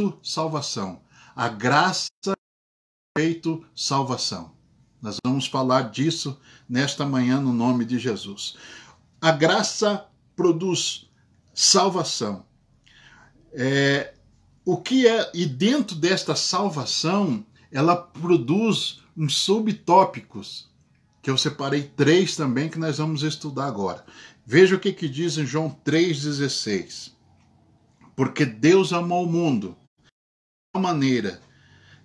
feito 0.00 0.18
salvação. 0.22 1.02
A 1.36 1.48
graça 1.48 2.08
feito 3.16 3.64
salvação. 3.74 4.52
Nós 5.02 5.16
vamos 5.24 5.46
falar 5.46 5.90
disso 5.90 6.38
nesta 6.68 7.04
manhã 7.04 7.40
no 7.40 7.52
nome 7.52 7.84
de 7.84 7.98
Jesus. 7.98 8.56
A 9.20 9.30
graça 9.30 10.06
produz 10.34 11.08
salvação. 11.52 12.44
É, 13.52 14.14
o 14.64 14.76
que 14.76 15.06
é 15.06 15.30
e 15.34 15.44
dentro 15.44 15.96
desta 15.96 16.34
salvação 16.34 17.44
ela 17.70 17.96
produz 17.96 19.00
uns 19.16 19.36
subtópicos 19.36 20.68
que 21.22 21.30
eu 21.30 21.36
separei 21.36 21.82
três 21.82 22.36
também 22.36 22.68
que 22.68 22.78
nós 22.78 22.98
vamos 22.98 23.22
estudar 23.22 23.66
agora. 23.66 24.04
Veja 24.46 24.76
o 24.76 24.80
que, 24.80 24.92
que 24.92 25.08
diz 25.08 25.36
em 25.36 25.44
João 25.44 25.76
3,16. 25.84 27.12
Porque 28.16 28.44
Deus 28.44 28.92
amou 28.92 29.24
o 29.24 29.30
mundo 29.30 29.76
maneira 30.78 31.40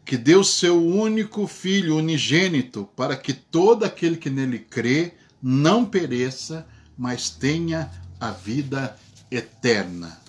que 0.04 0.18
deu 0.18 0.44
seu 0.44 0.84
único 0.84 1.46
filho 1.46 1.98
unigênito 1.98 2.90
para 2.96 3.16
que 3.16 3.34
todo 3.34 3.84
aquele 3.84 4.18
que 4.18 4.30
nele 4.30 4.58
crê 4.58 5.14
não 5.42 5.86
pereça, 5.86 6.68
mas 6.98 7.30
tenha 7.30 7.92
a 8.20 8.32
vida 8.32 8.98
eterna. 9.30 10.20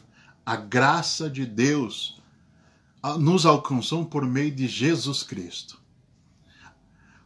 A 0.44 0.56
graça 0.56 1.30
de 1.30 1.46
Deus 1.46 2.20
nos 3.18 3.46
alcançou 3.46 4.04
por 4.04 4.26
meio 4.26 4.50
de 4.50 4.66
Jesus 4.66 5.22
Cristo. 5.22 5.78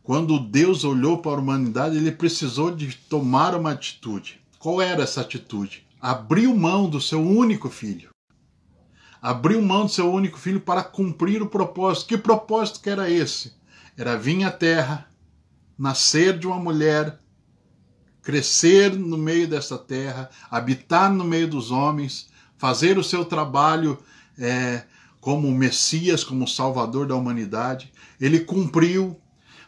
Quando 0.03 0.39
Deus 0.39 0.85
olhou 0.85 1.19
para 1.19 1.33
a 1.33 1.41
humanidade, 1.41 1.97
ele 1.97 2.13
precisou 2.13 2.75
de 2.75 2.97
tomar 2.97 3.55
uma 3.55 3.73
atitude. 3.73 4.41
Qual 4.59 4.81
era 4.81 5.03
essa 5.03 5.21
atitude? 5.21 5.87
Abriu 6.01 6.55
mão 6.57 6.89
do 6.89 7.01
seu 7.01 7.21
único 7.21 7.69
filho. 7.69 8.11
Abriu 9.21 9.61
mão 9.61 9.85
do 9.87 9.93
seu 9.93 10.11
único 10.13 10.39
filho 10.39 10.61
para 10.61 10.83
cumprir 10.83 11.43
o 11.43 11.47
propósito. 11.47 12.09
Que 12.09 12.19
propósito 12.19 12.81
que 12.81 12.89
era 12.89 13.11
esse? 13.11 13.53
Era 13.97 14.17
vir 14.17 14.45
à 14.45 14.51
terra, 14.51 15.07
nascer 15.79 16.39
de 16.39 16.47
uma 16.47 16.59
mulher, 16.59 17.19
crescer 18.23 18.95
no 18.97 19.19
meio 19.19 19.47
dessa 19.47 19.77
terra, 19.77 20.31
habitar 20.51 21.13
no 21.13 21.25
meio 21.25 21.49
dos 21.49 21.71
homens, 21.71 22.29
fazer 22.57 22.99
o 22.99 23.05
seu 23.05 23.25
trabalho 23.25 23.99
é, 24.39 24.85
como 25.21 25.51
Messias, 25.51 26.25
como 26.25 26.49
Salvador 26.49 27.07
da 27.07 27.15
humanidade. 27.15 27.93
Ele 28.21 28.41
cumpriu, 28.41 29.21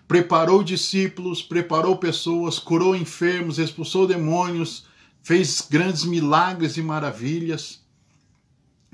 preparou 0.09 0.63
discípulos, 0.63 1.43
preparou 1.43 1.97
pessoas, 1.97 2.59
curou 2.59 2.97
enfermos, 2.97 3.59
expulsou 3.59 4.07
demônios, 4.07 4.87
fez 5.23 5.67
grandes 5.71 6.05
milagres 6.05 6.77
e 6.77 6.83
maravilhas. 6.83 7.82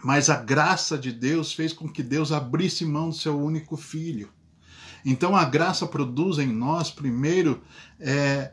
Mas 0.03 0.31
a 0.31 0.37
graça 0.37 0.97
de 0.97 1.13
Deus 1.13 1.53
fez 1.53 1.73
com 1.73 1.89
que 1.89 2.03
Deus 2.03 2.31
abrisse 2.33 2.85
mão 2.85 3.11
do 3.11 3.15
seu 3.15 3.39
único 3.39 3.77
filho. 3.77 4.31
Então 5.05 5.37
a 5.37 5.45
graça 5.45 5.87
produz 5.87 6.39
em 6.39 6.47
nós, 6.47 6.91
primeiro, 6.91 7.63
é, 7.99 8.53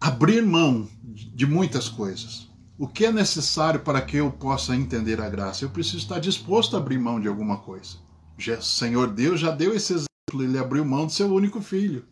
abrir 0.00 0.42
mão 0.42 0.88
de 1.02 1.46
muitas 1.46 1.88
coisas. 1.88 2.48
O 2.78 2.88
que 2.88 3.04
é 3.04 3.12
necessário 3.12 3.80
para 3.80 4.00
que 4.00 4.16
eu 4.16 4.30
possa 4.30 4.74
entender 4.74 5.20
a 5.20 5.28
graça? 5.28 5.64
Eu 5.64 5.70
preciso 5.70 5.98
estar 5.98 6.18
disposto 6.18 6.76
a 6.76 6.78
abrir 6.78 6.98
mão 6.98 7.20
de 7.20 7.28
alguma 7.28 7.58
coisa. 7.58 7.96
O 8.38 8.62
Senhor 8.62 9.08
Deus 9.08 9.40
já 9.40 9.50
deu 9.50 9.74
esse 9.74 9.92
exemplo 9.92 10.12
ele 10.34 10.58
abriu 10.58 10.84
mão 10.84 11.06
do 11.06 11.12
seu 11.12 11.32
único 11.32 11.60
filho. 11.60 12.04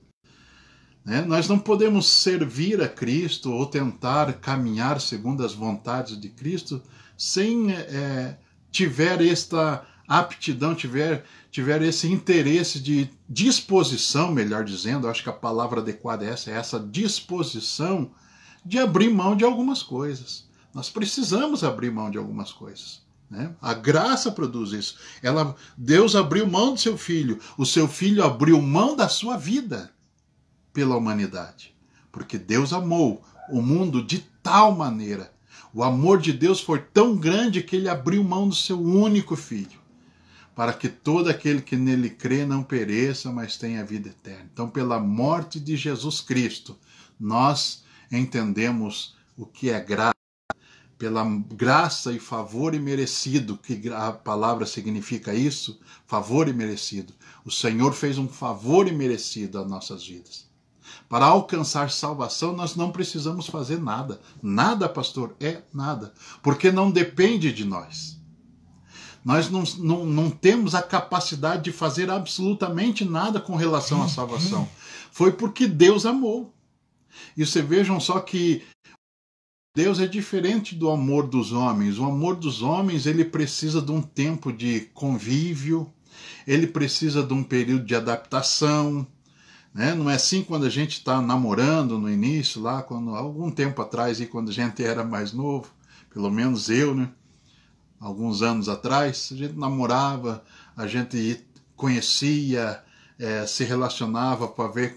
Né? 1.04 1.22
Nós 1.22 1.48
não 1.48 1.58
podemos 1.58 2.06
servir 2.06 2.82
a 2.82 2.88
Cristo 2.88 3.50
ou 3.50 3.64
tentar 3.64 4.34
caminhar 4.34 5.00
segundo 5.00 5.44
as 5.44 5.54
vontades 5.54 6.20
de 6.20 6.28
Cristo 6.28 6.82
sem 7.16 7.72
é, 7.72 8.36
tiver 8.70 9.20
esta 9.22 9.84
aptidão, 10.06 10.74
tiver, 10.74 11.24
tiver 11.50 11.82
esse 11.82 12.10
interesse 12.10 12.80
de 12.80 13.08
disposição, 13.28 14.32
melhor 14.32 14.64
dizendo, 14.64 15.08
acho 15.08 15.22
que 15.22 15.28
a 15.28 15.32
palavra 15.32 15.80
adequada 15.80 16.24
é 16.24 16.30
essa, 16.30 16.50
é 16.50 16.54
essa 16.54 16.80
disposição 16.80 18.10
de 18.64 18.78
abrir 18.78 19.08
mão 19.08 19.36
de 19.36 19.44
algumas 19.44 19.82
coisas. 19.82 20.48
Nós 20.74 20.90
precisamos 20.90 21.64
abrir 21.64 21.90
mão 21.90 22.10
de 22.10 22.18
algumas 22.18 22.52
coisas. 22.52 23.02
Né? 23.30 23.54
A 23.62 23.72
graça 23.72 24.32
produz 24.32 24.72
isso. 24.72 24.98
Ela, 25.22 25.54
Deus 25.76 26.16
abriu 26.16 26.46
mão 26.46 26.74
do 26.74 26.80
seu 26.80 26.98
filho. 26.98 27.38
O 27.56 27.64
seu 27.64 27.86
filho 27.86 28.24
abriu 28.24 28.60
mão 28.60 28.96
da 28.96 29.08
sua 29.08 29.36
vida 29.36 29.92
pela 30.72 30.96
humanidade. 30.96 31.74
Porque 32.10 32.36
Deus 32.36 32.72
amou 32.72 33.22
o 33.48 33.62
mundo 33.62 34.04
de 34.04 34.18
tal 34.42 34.74
maneira. 34.74 35.32
O 35.72 35.82
amor 35.82 36.18
de 36.18 36.32
Deus 36.32 36.60
foi 36.60 36.80
tão 36.80 37.16
grande 37.16 37.62
que 37.62 37.76
ele 37.76 37.88
abriu 37.88 38.22
mão 38.24 38.48
do 38.48 38.54
seu 38.54 38.80
único 38.80 39.36
filho. 39.36 39.78
Para 40.54 40.72
que 40.72 40.88
todo 40.88 41.28
aquele 41.28 41.62
que 41.62 41.76
nele 41.76 42.10
crê 42.10 42.44
não 42.44 42.62
pereça, 42.62 43.30
mas 43.32 43.56
tenha 43.56 43.84
vida 43.84 44.08
eterna. 44.08 44.50
Então, 44.52 44.68
pela 44.68 44.98
morte 44.98 45.58
de 45.58 45.76
Jesus 45.76 46.20
Cristo, 46.20 46.76
nós 47.18 47.84
entendemos 48.10 49.16
o 49.36 49.46
que 49.46 49.70
é 49.70 49.80
graça 49.80 50.14
pela 51.00 51.24
graça 51.54 52.12
e 52.12 52.18
favor 52.20 52.74
imerecido, 52.74 53.56
que 53.56 53.88
a 53.88 54.12
palavra 54.12 54.66
significa 54.66 55.32
isso, 55.32 55.80
favor 56.06 56.46
imerecido. 56.46 57.14
O 57.42 57.50
Senhor 57.50 57.94
fez 57.94 58.18
um 58.18 58.28
favor 58.28 58.86
imerecido 58.86 59.58
às 59.58 59.66
nossas 59.66 60.06
vidas. 60.06 60.49
Para 61.10 61.26
alcançar 61.26 61.90
salvação, 61.90 62.52
nós 62.52 62.76
não 62.76 62.92
precisamos 62.92 63.48
fazer 63.48 63.80
nada. 63.80 64.20
Nada, 64.40 64.88
pastor, 64.88 65.34
é 65.40 65.60
nada. 65.74 66.14
Porque 66.40 66.70
não 66.70 66.88
depende 66.88 67.52
de 67.52 67.64
nós. 67.64 68.16
Nós 69.24 69.50
não, 69.50 69.64
não, 69.78 70.06
não 70.06 70.30
temos 70.30 70.72
a 70.72 70.80
capacidade 70.80 71.64
de 71.64 71.72
fazer 71.72 72.08
absolutamente 72.08 73.04
nada 73.04 73.40
com 73.40 73.56
relação 73.56 74.00
à 74.00 74.08
salvação. 74.08 74.68
Foi 75.10 75.32
porque 75.32 75.66
Deus 75.66 76.06
amou. 76.06 76.54
E 77.36 77.44
vocês 77.44 77.66
vejam 77.66 77.98
só 77.98 78.20
que 78.20 78.62
Deus 79.74 79.98
é 79.98 80.06
diferente 80.06 80.76
do 80.76 80.88
amor 80.88 81.26
dos 81.26 81.50
homens. 81.50 81.98
O 81.98 82.04
amor 82.04 82.36
dos 82.36 82.62
homens 82.62 83.04
ele 83.04 83.24
precisa 83.24 83.82
de 83.82 83.90
um 83.90 84.00
tempo 84.00 84.52
de 84.52 84.82
convívio, 84.94 85.92
ele 86.46 86.68
precisa 86.68 87.20
de 87.20 87.34
um 87.34 87.42
período 87.42 87.84
de 87.84 87.96
adaptação. 87.96 89.04
Né? 89.72 89.94
Não 89.94 90.10
é 90.10 90.14
assim 90.14 90.42
quando 90.42 90.66
a 90.66 90.70
gente 90.70 90.98
está 90.98 91.20
namorando 91.20 91.98
no 91.98 92.10
início, 92.10 92.60
lá 92.60 92.82
quando 92.82 93.14
algum 93.14 93.50
tempo 93.50 93.80
atrás, 93.82 94.20
e 94.20 94.26
quando 94.26 94.50
a 94.50 94.52
gente 94.52 94.82
era 94.82 95.04
mais 95.04 95.32
novo, 95.32 95.70
pelo 96.12 96.30
menos 96.30 96.68
eu, 96.68 96.94
né? 96.94 97.08
alguns 98.00 98.42
anos 98.42 98.68
atrás, 98.68 99.30
a 99.32 99.36
gente 99.36 99.54
namorava, 99.54 100.42
a 100.76 100.86
gente 100.86 101.44
conhecia, 101.76 102.82
é, 103.18 103.46
se 103.46 103.64
relacionava 103.64 104.48
para 104.48 104.68
ver 104.68 104.96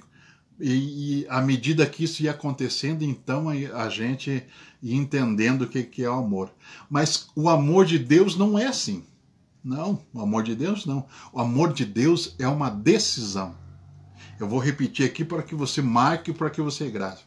e, 0.59 1.22
e 1.22 1.28
à 1.29 1.41
medida 1.41 1.85
que 1.85 2.03
isso 2.03 2.23
ia 2.23 2.31
acontecendo, 2.31 3.03
então 3.03 3.50
a, 3.50 3.90
gente 3.90 4.44
ia 4.81 4.95
entendendo 4.95 5.63
o 5.63 5.67
que, 5.67 5.84
que 5.84 6.03
é 6.03 6.09
o 6.09 6.13
amor. 6.13 6.51
Mas 6.90 7.28
o 7.35 7.50
amor 7.50 7.85
de 7.85 7.97
Deus 7.97 8.38
não 8.38 8.57
é 8.57 8.67
assim. 8.67 9.03
Não, 9.63 10.01
o 10.13 10.22
amor 10.22 10.44
de 10.44 10.55
Deus 10.55 10.85
não. 10.85 11.05
O 11.31 11.40
amor 11.40 11.73
de 11.73 11.85
Deus 11.85 12.35
é 12.38 12.47
uma 12.47 12.69
decisão. 12.69 13.55
Eu 14.43 14.49
vou 14.49 14.59
repetir 14.59 15.05
aqui 15.05 15.23
para 15.23 15.41
que 15.41 15.55
você 15.55 15.81
marque, 15.81 16.33
para 16.33 16.49
que 16.49 16.61
você 16.61 16.89
grave. 16.89 17.21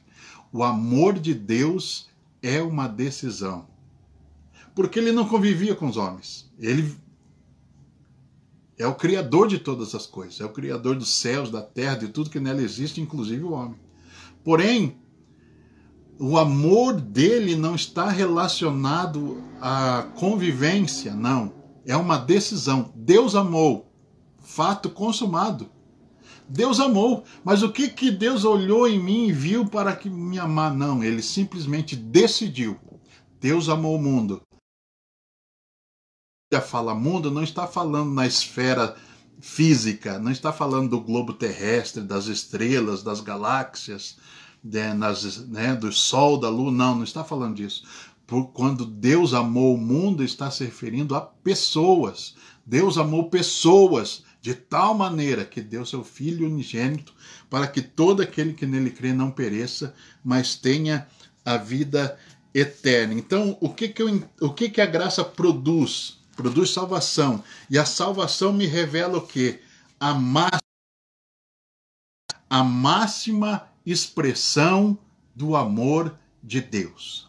O 0.52 0.62
amor 0.62 1.18
de 1.18 1.32
Deus 1.32 2.10
é 2.42 2.60
uma 2.60 2.86
decisão. 2.86 3.66
Porque 4.74 4.98
ele 4.98 5.12
não 5.12 5.26
convivia 5.26 5.74
com 5.74 5.88
os 5.88 5.96
homens. 5.96 6.50
Ele 6.58 6.94
é 8.78 8.86
o 8.86 8.94
Criador 8.94 9.48
de 9.48 9.58
todas 9.58 9.94
as 9.94 10.04
coisas, 10.06 10.38
é 10.42 10.44
o 10.44 10.52
Criador 10.52 10.96
dos 10.96 11.14
céus, 11.14 11.50
da 11.50 11.62
terra, 11.62 11.96
de 11.96 12.08
tudo 12.08 12.28
que 12.28 12.38
nela 12.38 12.60
existe, 12.60 13.00
inclusive 13.00 13.42
o 13.42 13.52
homem. 13.52 13.80
Porém, 14.44 14.98
o 16.18 16.36
amor 16.36 17.00
dele 17.00 17.56
não 17.56 17.74
está 17.74 18.10
relacionado 18.10 19.42
à 19.58 20.02
convivência, 20.16 21.14
não. 21.14 21.50
É 21.86 21.96
uma 21.96 22.18
decisão. 22.18 22.92
Deus 22.94 23.34
amou. 23.34 23.90
Fato 24.38 24.90
consumado. 24.90 25.70
Deus 26.48 26.80
amou, 26.80 27.24
mas 27.44 27.62
o 27.62 27.72
que 27.72 27.88
que 27.88 28.10
Deus 28.10 28.44
olhou 28.44 28.86
em 28.88 29.02
mim 29.02 29.26
e 29.26 29.32
viu 29.32 29.66
para 29.66 29.94
que 29.96 30.08
me 30.08 30.38
amar? 30.38 30.74
Não, 30.74 31.02
ele 31.02 31.22
simplesmente 31.22 31.96
decidiu. 31.96 32.78
Deus 33.40 33.68
amou 33.68 33.96
o 33.96 34.02
mundo 34.02 34.40
fala 36.60 36.94
mundo 36.94 37.30
não 37.30 37.42
está 37.42 37.66
falando 37.66 38.12
na 38.12 38.26
esfera 38.26 38.96
física, 39.40 40.18
não 40.18 40.30
está 40.30 40.52
falando 40.52 40.90
do 40.90 41.00
globo 41.00 41.32
terrestre, 41.32 42.02
das 42.02 42.26
estrelas, 42.26 43.02
das 43.02 43.20
galáxias, 43.20 44.16
de, 44.62 44.94
nas, 44.94 45.46
né, 45.48 45.74
do 45.74 45.92
Sol, 45.92 46.38
da 46.38 46.48
Lua, 46.48 46.70
não, 46.70 46.94
não 46.94 47.04
está 47.04 47.24
falando 47.24 47.56
disso. 47.56 47.84
Por, 48.26 48.46
quando 48.52 48.84
Deus 48.84 49.34
amou 49.34 49.74
o 49.74 49.78
mundo, 49.78 50.24
está 50.24 50.50
se 50.50 50.64
referindo 50.64 51.14
a 51.14 51.20
pessoas. 51.20 52.34
Deus 52.64 52.96
amou 52.96 53.28
pessoas 53.28 54.24
de 54.46 54.54
tal 54.54 54.94
maneira 54.94 55.44
que 55.44 55.60
deu 55.60 55.84
seu 55.84 56.04
Filho 56.04 56.46
unigênito 56.46 57.12
para 57.50 57.66
que 57.66 57.82
todo 57.82 58.22
aquele 58.22 58.54
que 58.54 58.64
nele 58.64 58.92
crê 58.92 59.12
não 59.12 59.28
pereça, 59.28 59.92
mas 60.22 60.54
tenha 60.54 61.08
a 61.44 61.56
vida 61.56 62.16
eterna. 62.54 63.12
Então, 63.14 63.58
o 63.60 63.74
que, 63.74 63.88
que, 63.88 64.00
eu, 64.00 64.22
o 64.40 64.54
que, 64.54 64.70
que 64.70 64.80
a 64.80 64.86
graça 64.86 65.24
produz? 65.24 66.20
produz 66.36 66.70
salvação. 66.70 67.42
E 67.68 67.76
a 67.76 67.84
salvação 67.84 68.52
me 68.52 68.66
revela 68.66 69.18
o 69.18 69.26
quê? 69.26 69.62
A 69.98 70.14
máxima, 70.14 70.60
a 72.48 72.62
máxima 72.62 73.68
expressão 73.84 74.96
do 75.34 75.56
amor 75.56 76.16
de 76.40 76.60
Deus. 76.60 77.28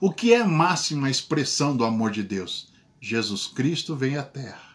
O 0.00 0.12
que 0.12 0.34
é 0.34 0.42
a 0.42 0.46
máxima 0.46 1.10
expressão 1.10 1.76
do 1.76 1.84
amor 1.84 2.12
de 2.12 2.22
Deus? 2.22 2.72
Jesus 3.00 3.48
Cristo 3.48 3.96
vem 3.96 4.16
à 4.16 4.22
Terra 4.22 4.73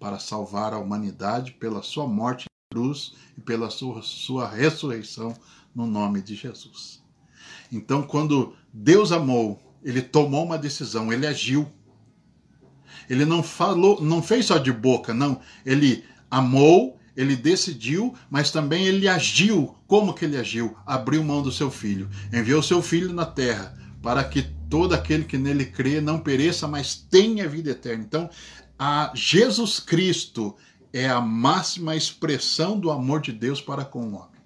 para 0.00 0.18
salvar 0.18 0.72
a 0.72 0.78
humanidade 0.78 1.52
pela 1.52 1.82
sua 1.82 2.08
morte 2.08 2.46
na 2.46 2.76
cruz 2.76 3.12
e 3.36 3.40
pela 3.42 3.68
sua, 3.68 4.00
sua 4.02 4.48
ressurreição 4.48 5.34
no 5.74 5.86
nome 5.86 6.22
de 6.22 6.34
Jesus. 6.34 7.02
Então, 7.70 8.02
quando 8.02 8.54
Deus 8.72 9.12
amou, 9.12 9.60
ele 9.84 10.00
tomou 10.00 10.44
uma 10.44 10.58
decisão, 10.58 11.12
ele 11.12 11.26
agiu. 11.26 11.70
Ele 13.08 13.24
não 13.24 13.42
falou, 13.42 14.00
não 14.00 14.22
fez 14.22 14.46
só 14.46 14.56
de 14.56 14.72
boca, 14.72 15.12
não. 15.12 15.40
Ele 15.64 16.04
amou, 16.30 16.98
ele 17.16 17.36
decidiu, 17.36 18.14
mas 18.30 18.50
também 18.50 18.86
ele 18.86 19.06
agiu. 19.06 19.76
Como 19.86 20.14
que 20.14 20.24
ele 20.24 20.38
agiu? 20.38 20.76
Abriu 20.86 21.22
mão 21.22 21.42
do 21.42 21.52
seu 21.52 21.70
filho, 21.70 22.08
enviou 22.32 22.62
seu 22.62 22.80
filho 22.80 23.12
na 23.12 23.26
terra 23.26 23.78
para 24.02 24.24
que 24.24 24.42
todo 24.68 24.94
aquele 24.94 25.24
que 25.24 25.36
nele 25.36 25.66
crê 25.66 26.00
não 26.00 26.18
pereça, 26.18 26.66
mas 26.66 26.94
tenha 26.94 27.48
vida 27.48 27.70
eterna. 27.70 28.04
Então, 28.04 28.30
a 28.82 29.12
Jesus 29.14 29.78
Cristo 29.78 30.56
é 30.90 31.06
a 31.06 31.20
máxima 31.20 31.94
expressão 31.94 32.80
do 32.80 32.90
amor 32.90 33.20
de 33.20 33.30
Deus 33.30 33.60
para 33.60 33.84
com 33.84 34.00
o 34.00 34.14
homem. 34.14 34.40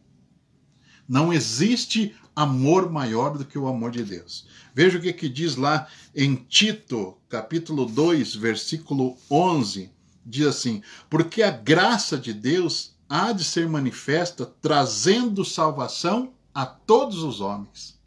Não 1.09 1.33
existe 1.33 2.17
amor 2.35 2.91
maior 2.91 3.39
do 3.39 3.45
que 3.45 3.57
o 3.57 3.69
amor 3.69 3.93
de 3.93 4.03
Deus. 4.03 4.45
Veja 4.75 4.99
o 4.99 5.01
que, 5.01 5.13
que 5.13 5.29
diz 5.29 5.55
lá 5.55 5.87
em 6.13 6.35
Tito, 6.35 7.17
capítulo 7.29 7.87
2, 7.87 8.35
versículo 8.35 9.17
11. 9.31 9.89
Diz 10.27 10.47
assim: 10.49 10.83
Porque 11.09 11.41
a 11.41 11.53
graça 11.53 12.19
de 12.19 12.33
Deus 12.33 12.97
há 13.09 13.31
de 13.31 13.45
ser 13.45 13.69
manifesta, 13.69 14.53
trazendo 14.61 15.45
salvação 15.45 16.33
a 16.53 16.67
todos 16.67 17.23
os 17.23 17.41
homens. 17.41 18.01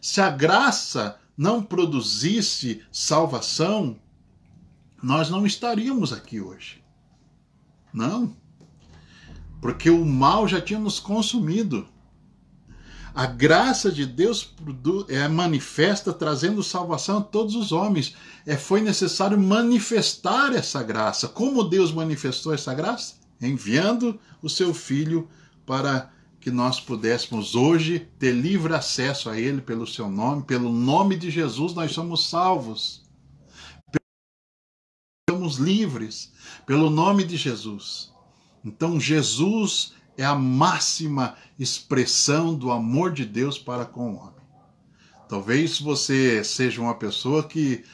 Se 0.00 0.18
a 0.18 0.30
graça 0.30 1.18
não 1.36 1.62
produzisse 1.62 2.80
salvação, 2.90 3.98
nós 5.02 5.28
não 5.28 5.44
estaríamos 5.44 6.12
aqui 6.12 6.40
hoje. 6.40 6.82
Não. 7.92 8.36
Porque 9.60 9.90
o 9.90 10.04
mal 10.04 10.46
já 10.46 10.60
tinha 10.60 10.78
nos 10.78 11.00
consumido. 11.00 11.86
A 13.14 13.26
graça 13.26 13.92
de 13.92 14.06
Deus 14.06 14.54
é 15.08 15.28
manifesta 15.28 16.12
trazendo 16.12 16.62
salvação 16.62 17.18
a 17.18 17.22
todos 17.22 17.54
os 17.54 17.70
homens. 17.70 18.14
É, 18.46 18.56
foi 18.56 18.80
necessário 18.80 19.38
manifestar 19.38 20.54
essa 20.54 20.82
graça. 20.82 21.28
Como 21.28 21.64
Deus 21.64 21.92
manifestou 21.92 22.54
essa 22.54 22.72
graça? 22.72 23.16
Enviando 23.40 24.18
o 24.40 24.48
seu 24.48 24.72
Filho 24.72 25.28
para 25.66 26.10
que 26.40 26.50
nós 26.50 26.80
pudéssemos 26.80 27.54
hoje 27.54 28.08
ter 28.18 28.32
livre 28.32 28.74
acesso 28.74 29.28
a 29.28 29.38
Ele 29.38 29.60
pelo 29.60 29.86
seu 29.86 30.10
nome. 30.10 30.44
Pelo 30.44 30.72
nome 30.72 31.16
de 31.16 31.30
Jesus 31.30 31.74
nós 31.74 31.92
somos 31.92 32.28
salvos. 32.28 33.01
Somos 35.30 35.54
livres 35.54 36.32
pelo 36.66 36.90
nome 36.90 37.22
de 37.22 37.36
Jesus. 37.36 38.12
Então 38.64 38.98
Jesus 38.98 39.94
é 40.16 40.24
a 40.24 40.34
máxima 40.34 41.36
expressão 41.56 42.52
do 42.56 42.72
amor 42.72 43.12
de 43.12 43.24
Deus 43.24 43.56
para 43.56 43.84
com 43.84 44.14
o 44.14 44.16
homem. 44.16 44.42
Talvez 45.28 45.78
você 45.78 46.42
seja 46.42 46.80
uma 46.80 46.96
pessoa 46.96 47.44
que 47.44 47.84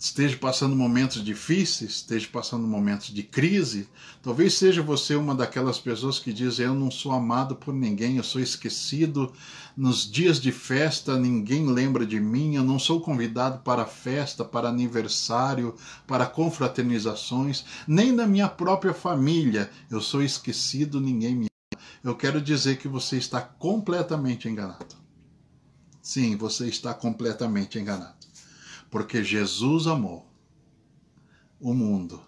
esteja 0.00 0.34
passando 0.38 0.74
momentos 0.74 1.22
difíceis, 1.22 1.90
esteja 1.96 2.26
passando 2.32 2.66
momentos 2.66 3.08
de 3.08 3.22
crise, 3.22 3.86
talvez 4.22 4.54
seja 4.54 4.82
você 4.82 5.14
uma 5.14 5.34
daquelas 5.34 5.78
pessoas 5.78 6.18
que 6.18 6.32
dizem: 6.32 6.64
Eu 6.64 6.74
não 6.74 6.90
sou 6.90 7.12
amado 7.12 7.54
por 7.54 7.74
ninguém, 7.74 8.16
eu 8.16 8.24
sou 8.24 8.40
esquecido. 8.40 9.30
Nos 9.76 10.10
dias 10.10 10.40
de 10.40 10.50
festa, 10.50 11.18
ninguém 11.18 11.66
lembra 11.66 12.04
de 12.06 12.18
mim, 12.18 12.56
eu 12.56 12.64
não 12.64 12.78
sou 12.78 13.00
convidado 13.00 13.58
para 13.60 13.86
festa, 13.86 14.44
para 14.44 14.68
aniversário, 14.68 15.74
para 16.06 16.26
confraternizações, 16.26 17.64
nem 17.86 18.16
da 18.16 18.26
minha 18.26 18.48
própria 18.48 18.94
família. 18.94 19.70
Eu 19.90 20.00
sou 20.00 20.22
esquecido, 20.22 21.00
ninguém 21.00 21.34
me 21.34 21.46
ama. 21.46 21.82
Eu 22.02 22.16
quero 22.16 22.40
dizer 22.40 22.78
que 22.78 22.88
você 22.88 23.18
está 23.18 23.40
completamente 23.40 24.48
enganado. 24.48 24.96
Sim, 26.02 26.36
você 26.36 26.66
está 26.66 26.94
completamente 26.94 27.78
enganado. 27.78 28.20
Porque 28.90 29.22
Jesus 29.22 29.86
amou 29.86 30.26
o 31.60 31.72
mundo. 31.72 32.20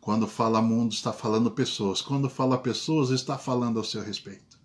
Quando 0.00 0.28
fala 0.28 0.62
mundo, 0.62 0.92
está 0.92 1.12
falando 1.12 1.50
pessoas. 1.50 2.00
Quando 2.00 2.30
fala 2.30 2.56
pessoas, 2.58 3.10
está 3.10 3.36
falando 3.36 3.78
ao 3.78 3.84
seu 3.84 4.02
respeito. 4.02 4.56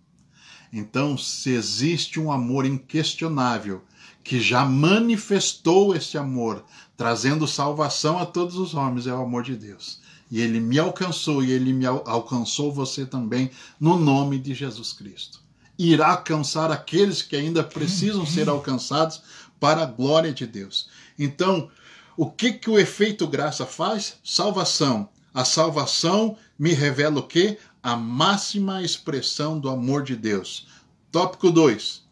Então, 0.71 1.17
se 1.17 1.49
existe 1.49 2.19
um 2.19 2.31
amor 2.31 2.65
inquestionável 2.65 3.81
que 4.23 4.39
já 4.39 4.63
manifestou 4.63 5.95
esse 5.95 6.17
amor, 6.17 6.63
trazendo 6.95 7.47
salvação 7.47 8.19
a 8.19 8.25
todos 8.25 8.55
os 8.55 8.73
homens, 8.73 9.07
é 9.07 9.13
o 9.13 9.21
amor 9.21 9.43
de 9.43 9.55
Deus. 9.55 9.99
E 10.29 10.39
ele 10.39 10.59
me 10.59 10.79
alcançou 10.79 11.43
e 11.43 11.51
ele 11.51 11.73
me 11.73 11.85
alcançou 11.85 12.71
você 12.71 13.05
também 13.05 13.49
no 13.79 13.97
nome 13.97 14.39
de 14.39 14.53
Jesus 14.53 14.93
Cristo. 14.93 15.41
Irá 15.77 16.11
alcançar 16.11 16.71
aqueles 16.71 17.21
que 17.21 17.35
ainda 17.35 17.63
precisam 17.63 18.25
ser 18.25 18.47
alcançados 18.47 19.21
para 19.59 19.83
a 19.83 19.85
glória 19.85 20.31
de 20.31 20.47
Deus. 20.47 20.87
Então, 21.23 21.69
o 22.17 22.29
que 22.29 22.51
que 22.51 22.69
o 22.69 22.79
efeito 22.79 23.27
graça 23.27 23.65
faz? 23.65 24.17
Salvação. 24.23 25.07
A 25.33 25.45
salvação 25.45 26.35
me 26.57 26.73
revela 26.73 27.19
o 27.19 27.27
quê? 27.27 27.59
A 27.81 27.95
máxima 27.95 28.81
expressão 28.81 29.59
do 29.59 29.69
amor 29.69 30.03
de 30.03 30.15
Deus. 30.15 30.67
Tópico 31.11 31.51
2. 31.51 32.03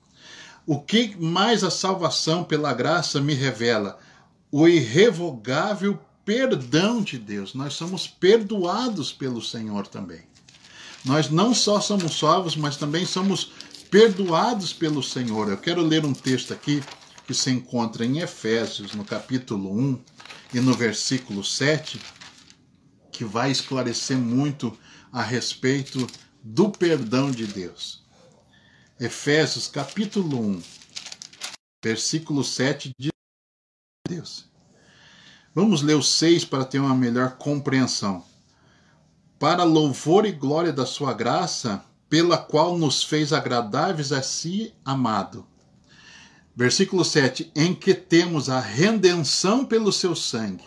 O 0.66 0.80
que 0.80 1.16
mais 1.18 1.64
a 1.64 1.72
salvação 1.72 2.44
pela 2.44 2.72
graça 2.72 3.20
me 3.20 3.34
revela? 3.34 3.98
O 4.52 4.68
irrevogável 4.68 6.00
perdão 6.24 7.02
de 7.02 7.18
Deus. 7.18 7.56
Nós 7.56 7.74
somos 7.74 8.08
perdoados 8.08 9.12
pelo 9.12 9.42
Senhor 9.42 9.88
também. 9.88 10.22
Nós 11.04 11.30
não 11.30 11.54
só 11.54 11.82
somos 11.82 12.20
salvos, 12.20 12.56
mas 12.56 12.78
também 12.78 13.06
somos 13.06 13.52
perdoados 13.90 14.72
pelo 14.72 15.02
Senhor. 15.02 15.50
Eu 15.50 15.58
quero 15.58 15.82
ler 15.82 16.06
um 16.06 16.14
texto 16.14 16.54
aqui 16.54 16.84
que 17.30 17.34
se 17.36 17.52
encontra 17.52 18.04
em 18.04 18.18
Efésios, 18.18 18.96
no 18.96 19.06
capítulo 19.06 19.72
1 19.72 20.04
e 20.56 20.60
no 20.60 20.74
versículo 20.74 21.44
7, 21.44 22.02
que 23.12 23.24
vai 23.24 23.52
esclarecer 23.52 24.18
muito 24.18 24.76
a 25.12 25.22
respeito 25.22 26.08
do 26.44 26.72
perdão 26.72 27.30
de 27.30 27.46
Deus. 27.46 28.04
Efésios, 29.00 29.68
capítulo 29.68 30.42
1, 30.42 30.64
versículo 31.84 32.44
7 32.44 32.94
de 32.98 33.10
Deus. 34.08 34.50
Vamos 35.54 35.84
ler 35.84 35.98
o 35.98 36.02
6 36.02 36.46
para 36.46 36.66
ter 36.66 36.80
uma 36.80 36.96
melhor 36.96 37.38
compreensão. 37.38 38.26
Para 39.38 39.64
louvor 39.64 40.26
e 40.26 40.32
glória 40.32 40.74
da 40.74 40.88
sua 40.88 41.14
graça, 41.14 41.86
pela 42.10 42.40
qual 42.40 42.76
nos 42.76 43.04
fez 43.04 43.32
agradáveis 43.32 44.12
a 44.12 44.24
si, 44.24 44.74
amado 44.84 45.48
Versículo 46.60 47.06
7: 47.06 47.54
Em 47.56 47.74
que 47.74 47.94
temos 47.94 48.50
a 48.50 48.60
redenção 48.60 49.64
pelo 49.64 49.94
seu 49.94 50.14
sangue, 50.14 50.66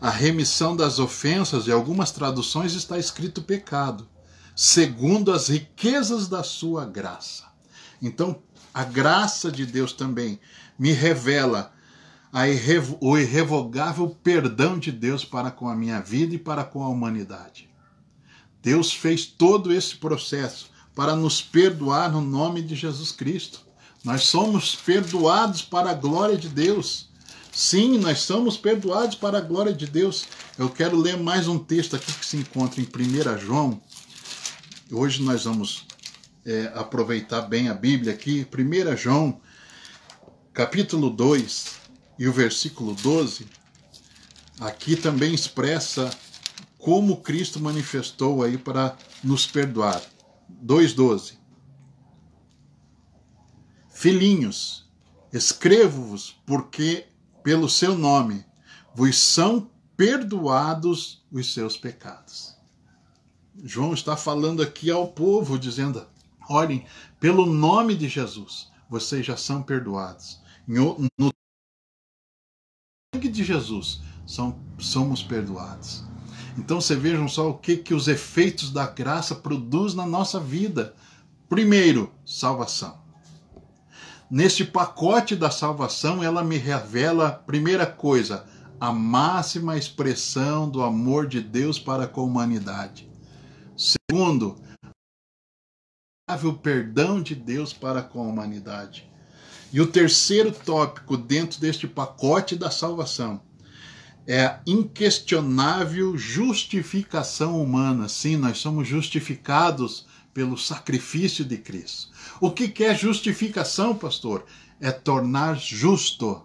a 0.00 0.08
remissão 0.08 0.74
das 0.74 0.98
ofensas, 0.98 1.66
e 1.66 1.70
algumas 1.70 2.10
traduções 2.10 2.72
está 2.72 2.98
escrito 2.98 3.42
pecado, 3.42 4.08
segundo 4.54 5.30
as 5.30 5.48
riquezas 5.48 6.26
da 6.26 6.42
sua 6.42 6.86
graça. 6.86 7.44
Então, 8.00 8.40
a 8.72 8.82
graça 8.82 9.52
de 9.52 9.66
Deus 9.66 9.92
também 9.92 10.40
me 10.78 10.92
revela 10.92 11.70
irrevo 12.32 12.96
o 13.02 13.18
irrevogável 13.18 14.16
perdão 14.22 14.78
de 14.78 14.90
Deus 14.90 15.22
para 15.22 15.50
com 15.50 15.68
a 15.68 15.76
minha 15.76 16.00
vida 16.00 16.34
e 16.34 16.38
para 16.38 16.64
com 16.64 16.82
a 16.82 16.88
humanidade. 16.88 17.68
Deus 18.62 18.90
fez 18.90 19.26
todo 19.26 19.70
esse 19.70 19.96
processo 19.96 20.70
para 20.94 21.14
nos 21.14 21.42
perdoar 21.42 22.10
no 22.10 22.22
nome 22.22 22.62
de 22.62 22.74
Jesus 22.74 23.12
Cristo. 23.12 23.66
Nós 24.06 24.22
somos 24.22 24.76
perdoados 24.76 25.62
para 25.62 25.90
a 25.90 25.94
glória 25.94 26.36
de 26.36 26.48
Deus. 26.48 27.08
Sim, 27.50 27.98
nós 27.98 28.20
somos 28.20 28.56
perdoados 28.56 29.16
para 29.16 29.38
a 29.38 29.40
glória 29.40 29.72
de 29.72 29.84
Deus. 29.84 30.26
Eu 30.56 30.70
quero 30.70 30.96
ler 30.96 31.16
mais 31.16 31.48
um 31.48 31.58
texto 31.58 31.96
aqui 31.96 32.12
que 32.12 32.24
se 32.24 32.36
encontra 32.36 32.80
em 32.80 32.84
1 32.84 33.38
João. 33.38 33.82
Hoje 34.92 35.20
nós 35.24 35.42
vamos 35.42 35.88
é, 36.44 36.70
aproveitar 36.76 37.42
bem 37.42 37.68
a 37.68 37.74
Bíblia 37.74 38.12
aqui. 38.12 38.46
1 38.56 38.96
João, 38.96 39.40
capítulo 40.52 41.10
2 41.10 41.72
e 42.16 42.28
o 42.28 42.32
versículo 42.32 42.94
12. 42.94 43.44
Aqui 44.60 44.94
também 44.94 45.34
expressa 45.34 46.08
como 46.78 47.22
Cristo 47.22 47.58
manifestou 47.58 48.44
aí 48.44 48.56
para 48.56 48.96
nos 49.24 49.48
perdoar. 49.48 50.00
2,12 50.64 51.44
Filhinhos, 54.06 54.88
escrevo-vos 55.32 56.40
porque 56.46 57.08
pelo 57.42 57.68
seu 57.68 57.98
nome 57.98 58.44
vos 58.94 59.18
são 59.18 59.68
perdoados 59.96 61.26
os 61.28 61.52
seus 61.52 61.76
pecados. 61.76 62.56
João 63.64 63.92
está 63.92 64.16
falando 64.16 64.62
aqui 64.62 64.92
ao 64.92 65.08
povo, 65.08 65.58
dizendo: 65.58 66.06
olhem, 66.48 66.86
pelo 67.18 67.46
nome 67.46 67.96
de 67.96 68.08
Jesus, 68.08 68.70
vocês 68.88 69.26
já 69.26 69.36
são 69.36 69.60
perdoados. 69.60 70.40
No 70.68 70.96
sangue 73.12 73.28
de 73.28 73.42
Jesus, 73.42 74.02
são, 74.24 74.56
somos 74.78 75.20
perdoados. 75.20 76.04
Então, 76.56 76.80
você 76.80 76.94
vejam 76.94 77.26
só 77.26 77.50
o 77.50 77.58
que, 77.58 77.76
que 77.76 77.92
os 77.92 78.06
efeitos 78.06 78.70
da 78.70 78.86
graça 78.86 79.34
produz 79.34 79.94
na 79.94 80.06
nossa 80.06 80.38
vida. 80.38 80.94
Primeiro, 81.48 82.14
salvação. 82.24 83.04
Neste 84.28 84.64
pacote 84.64 85.36
da 85.36 85.50
salvação, 85.50 86.22
ela 86.22 86.42
me 86.42 86.56
revela, 86.56 87.30
primeira 87.30 87.86
coisa, 87.86 88.44
a 88.80 88.92
máxima 88.92 89.78
expressão 89.78 90.68
do 90.68 90.82
amor 90.82 91.28
de 91.28 91.40
Deus 91.40 91.78
para 91.78 92.08
com 92.08 92.22
a 92.22 92.24
humanidade. 92.24 93.08
Segundo, 93.76 94.60
o 96.42 96.52
perdão 96.54 97.22
de 97.22 97.36
Deus 97.36 97.72
para 97.72 98.02
com 98.02 98.20
a 98.20 98.26
humanidade. 98.26 99.08
E 99.72 99.80
o 99.80 99.86
terceiro 99.86 100.50
tópico 100.50 101.16
dentro 101.16 101.60
deste 101.60 101.86
pacote 101.86 102.56
da 102.56 102.70
salvação 102.70 103.40
é 104.26 104.44
a 104.44 104.60
inquestionável 104.66 106.18
justificação 106.18 107.62
humana. 107.62 108.08
Sim, 108.08 108.36
nós 108.36 108.58
somos 108.58 108.88
justificados 108.88 110.05
pelo 110.36 110.58
sacrifício 110.58 111.46
de 111.46 111.56
Cristo. 111.56 112.12
O 112.42 112.50
que 112.50 112.84
é 112.84 112.94
justificação, 112.94 113.96
pastor? 113.96 114.44
É 114.78 114.90
tornar 114.90 115.58
justo. 115.58 116.44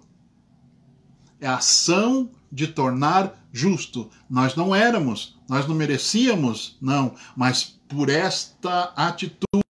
É 1.42 1.48
a 1.48 1.58
ação 1.58 2.32
de 2.50 2.68
tornar 2.68 3.38
justo. 3.52 4.10
Nós 4.30 4.56
não 4.56 4.74
éramos, 4.74 5.38
nós 5.50 5.68
não 5.68 5.76
merecíamos, 5.76 6.78
não, 6.80 7.14
mas 7.36 7.78
por 7.90 8.08
esta 8.08 8.94
atitude, 8.96 9.66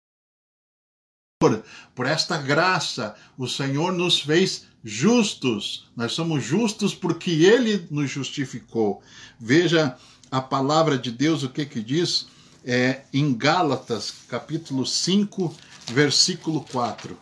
por 1.95 2.05
esta 2.05 2.37
graça, 2.37 3.15
o 3.35 3.47
Senhor 3.47 3.91
nos 3.91 4.19
fez 4.19 4.67
justos. 4.83 5.89
Nós 5.95 6.13
somos 6.13 6.43
justos 6.43 6.93
porque 6.93 7.31
Ele 7.31 7.87
nos 7.89 8.11
justificou. 8.11 9.01
Veja 9.39 9.97
a 10.29 10.39
palavra 10.39 10.95
de 10.95 11.11
Deus, 11.11 11.41
o 11.41 11.49
que 11.49 11.65
que 11.65 11.81
diz 11.81 12.27
é, 12.63 13.01
em 13.11 13.33
Gálatas, 13.33 14.13
capítulo 14.27 14.85
5, 14.85 15.55
versículo 15.87 16.61
4. 16.71 17.17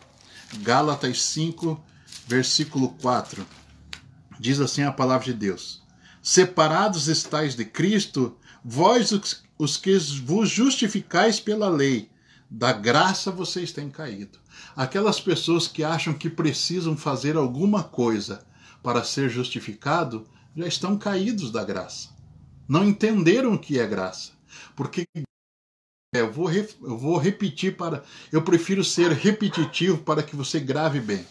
Gálatas 0.58 1.22
5, 1.22 1.82
versículo 2.26 2.90
4. 3.00 3.46
Diz 4.38 4.60
assim 4.60 4.82
a 4.82 4.92
palavra 4.92 5.26
de 5.26 5.34
Deus: 5.34 5.82
Separados 6.22 7.08
estáis 7.08 7.54
de 7.54 7.64
Cristo, 7.64 8.36
vós 8.64 9.12
os 9.58 9.76
que 9.76 9.96
vos 10.24 10.48
justificais 10.48 11.40
pela 11.40 11.68
lei, 11.68 12.10
da 12.50 12.72
graça 12.72 13.30
vocês 13.30 13.72
têm 13.72 13.90
caído. 13.90 14.38
Aquelas 14.76 15.20
pessoas 15.20 15.68
que 15.68 15.84
acham 15.84 16.12
que 16.12 16.28
precisam 16.28 16.96
fazer 16.96 17.36
alguma 17.36 17.82
coisa 17.82 18.44
para 18.82 19.04
ser 19.04 19.28
justificado 19.28 20.26
já 20.56 20.66
estão 20.66 20.98
caídos 20.98 21.50
da 21.50 21.64
graça. 21.64 22.08
Não 22.68 22.84
entenderam 22.84 23.54
o 23.54 23.58
que 23.58 23.78
é 23.78 23.86
graça. 23.86 24.39
Porque 24.74 25.06
eu 26.12 26.32
vou, 26.32 26.50
eu 26.50 26.98
vou 26.98 27.18
repetir 27.18 27.76
para. 27.76 28.02
Eu 28.32 28.42
prefiro 28.42 28.82
ser 28.82 29.12
repetitivo 29.12 29.98
para 29.98 30.22
que 30.22 30.34
você 30.34 30.58
grave 30.58 31.00
bem. 31.00 31.26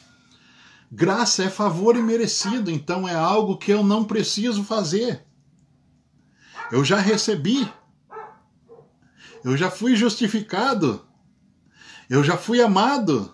Graça 0.91 1.43
é 1.43 1.49
favor 1.49 1.95
imerecido, 1.95 2.71
então 2.71 3.07
é 3.07 3.13
algo 3.13 3.57
que 3.57 3.71
eu 3.71 3.83
não 3.83 4.03
preciso 4.03 4.63
fazer. 4.63 5.23
Eu 6.71 6.83
já 6.83 6.97
recebi. 6.97 7.71
Eu 9.43 9.55
já 9.55 9.69
fui 9.69 9.95
justificado. 9.95 11.05
Eu 12.09 12.23
já 12.23 12.38
fui 12.38 12.61
amado. 12.61 13.33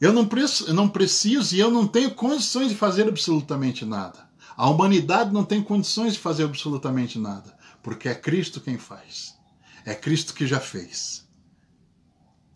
Eu 0.00 0.12
não, 0.12 0.28
eu 0.66 0.74
não 0.74 0.88
preciso 0.88 1.54
e 1.54 1.60
eu 1.60 1.70
não 1.70 1.86
tenho 1.86 2.14
condições 2.14 2.68
de 2.68 2.74
fazer 2.74 3.08
absolutamente 3.08 3.84
nada. 3.84 4.28
A 4.56 4.68
humanidade 4.68 5.32
não 5.32 5.44
tem 5.44 5.62
condições 5.62 6.14
de 6.14 6.18
fazer 6.18 6.44
absolutamente 6.44 7.18
nada, 7.18 7.54
porque 7.86 8.08
é 8.08 8.16
Cristo 8.16 8.60
quem 8.60 8.76
faz. 8.76 9.36
É 9.84 9.94
Cristo 9.94 10.34
que 10.34 10.44
já 10.44 10.58
fez. 10.58 11.24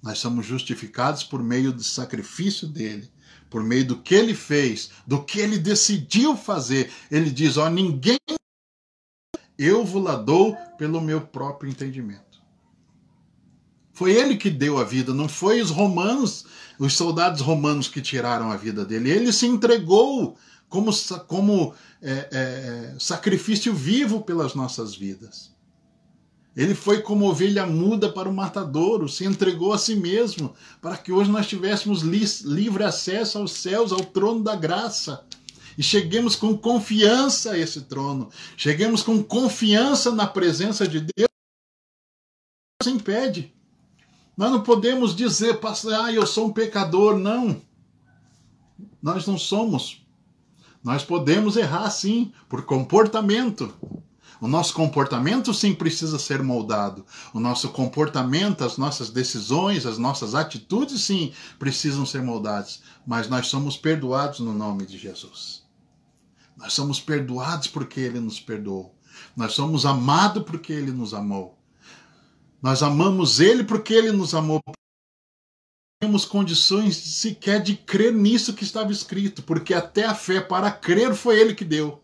Nós 0.03 0.19
somos 0.19 0.45
justificados 0.45 1.23
por 1.23 1.41
meio 1.41 1.73
do 1.73 1.85
sacrifício 1.85 2.67
dele, 2.67 3.09
por 3.49 3.63
meio 3.63 3.87
do 3.87 4.03
que 4.03 4.13
ele 4.13 4.35
fez, 4.35 4.91
do 5.07 5.23
que 5.23 5.39
ele 5.39 5.57
decidiu 5.57 6.37
fazer. 6.37 6.91
Ele 7.09 7.31
diz: 7.31 7.57
Ó, 7.59 7.71
ninguém 7.71 8.19
eu 9.57 9.85
vos 9.85 10.03
la 10.03 10.17
dou 10.17 10.57
pelo 10.77 11.01
meu 11.01 11.21
próprio 11.21 11.71
entendimento. 11.71 12.43
Foi 13.93 14.11
ele 14.11 14.37
que 14.37 14.51
deu 14.51 14.79
a 14.79 14.85
vida, 14.85 15.15
não 15.15 15.29
foi 15.29 15.61
os 15.61 15.71
romanos, 15.71 16.45
os 16.77 16.95
soldados 16.95 17.41
romanos 17.41 17.87
que 17.87 18.03
tiraram 18.03 18.51
a 18.51 18.57
vida 18.57 18.85
dele. 18.85 19.09
Ele 19.09 19.33
se 19.33 19.47
entregou 19.47 20.37
como, 20.71 20.91
como 21.27 21.75
é, 22.01 22.29
é, 22.33 22.95
sacrifício 22.99 23.75
vivo 23.75 24.23
pelas 24.23 24.55
nossas 24.55 24.95
vidas. 24.95 25.51
Ele 26.57 26.75
foi 26.75 27.03
como 27.03 27.29
ovelha 27.29 27.67
muda 27.67 28.11
para 28.11 28.29
o 28.29 28.35
matadouro, 28.35 29.09
se 29.09 29.25
entregou 29.25 29.73
a 29.73 29.79
si 29.79 29.97
mesmo, 29.97 30.55
para 30.81 30.97
que 30.97 31.13
hoje 31.13 31.31
nós 31.31 31.47
tivéssemos 31.47 32.03
li 32.03 32.25
livre 32.45 32.85
acesso 32.85 33.39
aos 33.39 33.53
céus, 33.53 33.93
ao 33.93 34.01
trono 34.01 34.43
da 34.43 34.57
graça. 34.57 35.25
E 35.77 35.83
cheguemos 35.83 36.37
com 36.37 36.57
confiança 36.57 37.53
a 37.53 37.59
esse 37.59 37.83
trono, 37.83 38.31
cheguemos 38.57 39.03
com 39.03 39.23
confiança 39.23 40.11
na 40.13 40.27
presença 40.27 40.87
de 40.87 41.01
Deus. 41.01 41.29
Nos 42.83 42.93
impede. 42.93 43.53
Nós 44.37 44.51
não 44.51 44.63
podemos 44.63 45.15
dizer, 45.15 45.59
ah, 46.03 46.13
eu 46.13 46.27
sou 46.27 46.49
um 46.49 46.53
pecador. 46.53 47.19
Não. 47.19 47.61
Nós 49.03 49.27
não 49.27 49.39
somos. 49.39 50.01
Nós 50.83 51.05
podemos 51.05 51.57
errar 51.57 51.91
sim, 51.91 52.33
por 52.49 52.63
comportamento. 52.63 53.73
O 54.41 54.49
nosso 54.49 54.73
comportamento 54.73 55.53
sim 55.53 55.75
precisa 55.75 56.19
ser 56.19 56.43
moldado. 56.43 57.05
O 57.35 57.39
nosso 57.39 57.69
comportamento, 57.69 58.65
as 58.65 58.79
nossas 58.79 59.11
decisões, 59.11 59.85
as 59.85 59.99
nossas 59.99 60.35
atitudes 60.35 61.03
sim 61.03 61.33
precisam 61.59 62.07
ser 62.07 62.23
moldadas. 62.23 62.81
Mas 63.07 63.29
nós 63.29 63.49
somos 63.49 63.77
perdoados 63.77 64.41
no 64.41 64.55
nome 64.55 64.87
de 64.87 64.97
Jesus. 64.97 65.63
Nós 66.57 66.73
somos 66.73 66.99
perdoados 66.99 67.67
porque 67.67 68.01
Ele 68.01 68.19
nos 68.19 68.41
perdoou. 68.41 68.95
Nós 69.37 69.53
somos 69.53 69.85
amados 69.85 70.43
porque 70.45 70.73
Ele 70.73 70.91
nos 70.91 71.13
amou. 71.13 71.59
Nós 72.63 72.83
amamos 72.83 73.41
Ele 73.41 73.65
porque 73.65 73.93
Ele 73.93 74.13
nos 74.13 74.35
amou. 74.35 74.61
Temos 76.03 76.25
condições 76.25 76.97
sequer 76.97 77.61
de 77.61 77.77
crer 77.77 78.11
nisso 78.11 78.55
que 78.55 78.65
estava 78.65 78.91
escrito, 78.91 79.43
porque 79.43 79.75
até 79.75 80.07
a 80.07 80.15
fé 80.15 80.41
para 80.41 80.71
crer 80.71 81.15
foi 81.15 81.39
Ele 81.39 81.55
que 81.55 81.63
deu. 81.63 82.01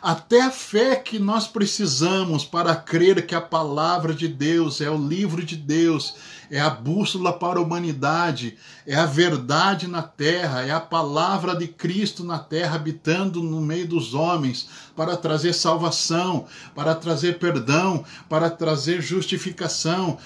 Até 0.00 0.40
a 0.40 0.50
fé 0.50 0.96
que 0.96 1.18
nós 1.18 1.46
precisamos 1.46 2.42
para 2.42 2.74
crer 2.74 3.26
que 3.26 3.34
a 3.34 3.40
palavra 3.40 4.14
de 4.14 4.26
Deus 4.26 4.80
é 4.80 4.88
o 4.88 4.96
livro 4.96 5.44
de 5.44 5.56
Deus, 5.56 6.14
é 6.50 6.58
a 6.58 6.70
bússola 6.70 7.38
para 7.38 7.58
a 7.58 7.62
humanidade, 7.62 8.56
é 8.86 8.94
a 8.94 9.04
verdade 9.04 9.86
na 9.86 10.02
terra, 10.02 10.62
é 10.62 10.70
a 10.70 10.80
palavra 10.80 11.54
de 11.54 11.68
Cristo 11.68 12.24
na 12.24 12.38
terra 12.38 12.76
habitando 12.76 13.42
no 13.42 13.60
meio 13.60 13.86
dos 13.86 14.14
homens, 14.14 14.70
para 14.96 15.18
trazer 15.18 15.52
salvação, 15.52 16.46
para 16.74 16.94
trazer 16.94 17.38
perdão, 17.38 18.02
para 18.26 18.48
trazer 18.48 19.02
justificação, 19.02 20.16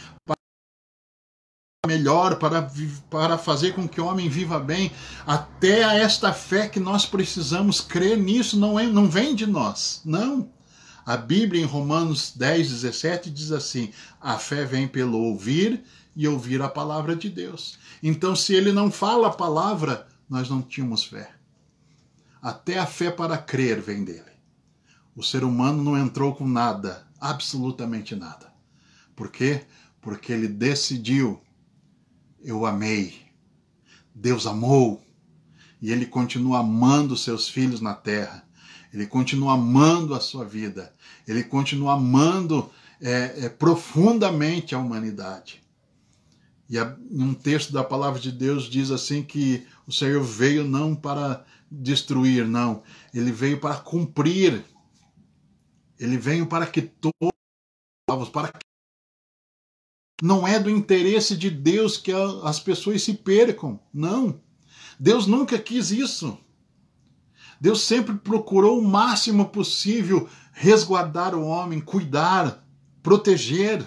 melhor, 1.87 2.37
para, 2.37 2.71
para 3.09 3.39
fazer 3.39 3.75
com 3.75 3.89
que 3.89 4.01
o 4.03 4.05
homem 4.05 4.29
viva 4.29 4.61
bem, 4.61 4.93
até 5.27 5.83
a 5.83 5.95
esta 5.95 6.31
fé 6.31 6.69
que 6.69 6.79
nós 6.79 7.07
precisamos 7.07 7.81
crer 7.81 8.19
nisso 8.19 8.59
não, 8.59 8.79
é, 8.79 8.87
não 8.87 9.09
vem 9.09 9.35
de 9.35 9.47
nós, 9.47 10.03
não. 10.05 10.51
A 11.07 11.17
Bíblia 11.17 11.63
em 11.63 11.65
Romanos 11.65 12.35
10, 12.37 12.69
17 12.69 13.31
diz 13.31 13.51
assim: 13.51 13.91
a 14.21 14.37
fé 14.37 14.67
vem 14.67 14.87
pelo 14.87 15.19
ouvir 15.19 15.83
e 16.15 16.29
ouvir 16.29 16.61
a 16.61 16.69
palavra 16.69 17.17
de 17.17 17.31
Deus. 17.31 17.79
Então, 18.03 18.37
se 18.37 18.55
ele 18.55 18.73
não 18.73 18.91
fala 18.91 19.29
a 19.29 19.33
palavra, 19.33 20.07
nós 20.29 20.51
não 20.51 20.61
tínhamos 20.61 21.03
fé. 21.03 21.31
Até 22.43 22.79
a 22.79 22.85
fé 22.85 23.11
para 23.11 23.39
crer 23.39 23.81
vem 23.81 24.05
dele. 24.05 24.31
O 25.17 25.23
ser 25.23 25.45
humano 25.45 25.83
não 25.83 25.97
entrou 25.97 26.35
com 26.35 26.47
nada, 26.47 27.07
absolutamente 27.19 28.15
nada. 28.15 28.53
Por 29.17 29.31
quê? 29.31 29.63
Porque 30.03 30.31
ele 30.31 30.47
decidiu 30.47 31.43
eu 32.43 32.67
amei. 32.67 33.15
Deus 34.15 34.47
amou. 34.47 35.03
E 35.81 35.91
Ele 35.91 36.07
continua 36.07 36.61
amando 36.61 37.17
seus 37.17 37.49
filhos 37.49 37.81
na 37.81 37.95
terra. 37.95 38.47
Ele 38.93 39.07
continua 39.07 39.55
amando 39.55 40.15
a 40.15 40.21
sua 40.21 40.45
vida. 40.45 40.93
Ele 41.27 41.45
continua 41.45 41.95
amando 41.95 42.71
é, 43.01 43.47
é, 43.47 43.49
profundamente 43.49 44.75
a 44.75 44.79
humanidade. 44.79 45.63
E 46.69 46.79
a, 46.79 46.97
um 47.11 47.33
texto 47.33 47.73
da 47.73 47.83
palavra 47.83 48.21
de 48.21 48.31
Deus 48.31 48.65
diz 48.65 48.91
assim 48.91 49.23
que 49.23 49.67
o 49.87 49.93
Senhor 49.93 50.23
veio 50.23 50.65
não 50.65 50.95
para 50.95 51.45
destruir, 51.71 52.47
não. 52.47 52.83
Ele 53.15 53.33
veio 53.33 53.61
para 53.61 53.77
cumprir. 53.77 54.65
Ele 55.99 56.17
veio 56.17 56.47
para 56.47 56.67
que 56.67 56.83
todos, 56.83 58.29
para 58.31 58.49
que 58.49 58.70
não 60.23 60.47
é 60.47 60.59
do 60.59 60.69
interesse 60.69 61.37
de 61.37 61.49
Deus 61.49 61.97
que 61.97 62.13
as 62.43 62.61
pessoas 62.61 63.03
se 63.03 63.15
percam. 63.15 63.81
Não. 63.93 64.41
Deus 64.99 65.27
nunca 65.27 65.59
quis 65.59 65.91
isso. 65.91 66.37
Deus 67.61 67.83
sempre 67.83 68.15
procurou 68.15 68.79
o 68.79 68.87
máximo 68.87 69.47
possível 69.47 70.29
resguardar 70.53 71.35
o 71.35 71.45
homem, 71.45 71.81
cuidar, 71.81 72.67
proteger. 73.03 73.87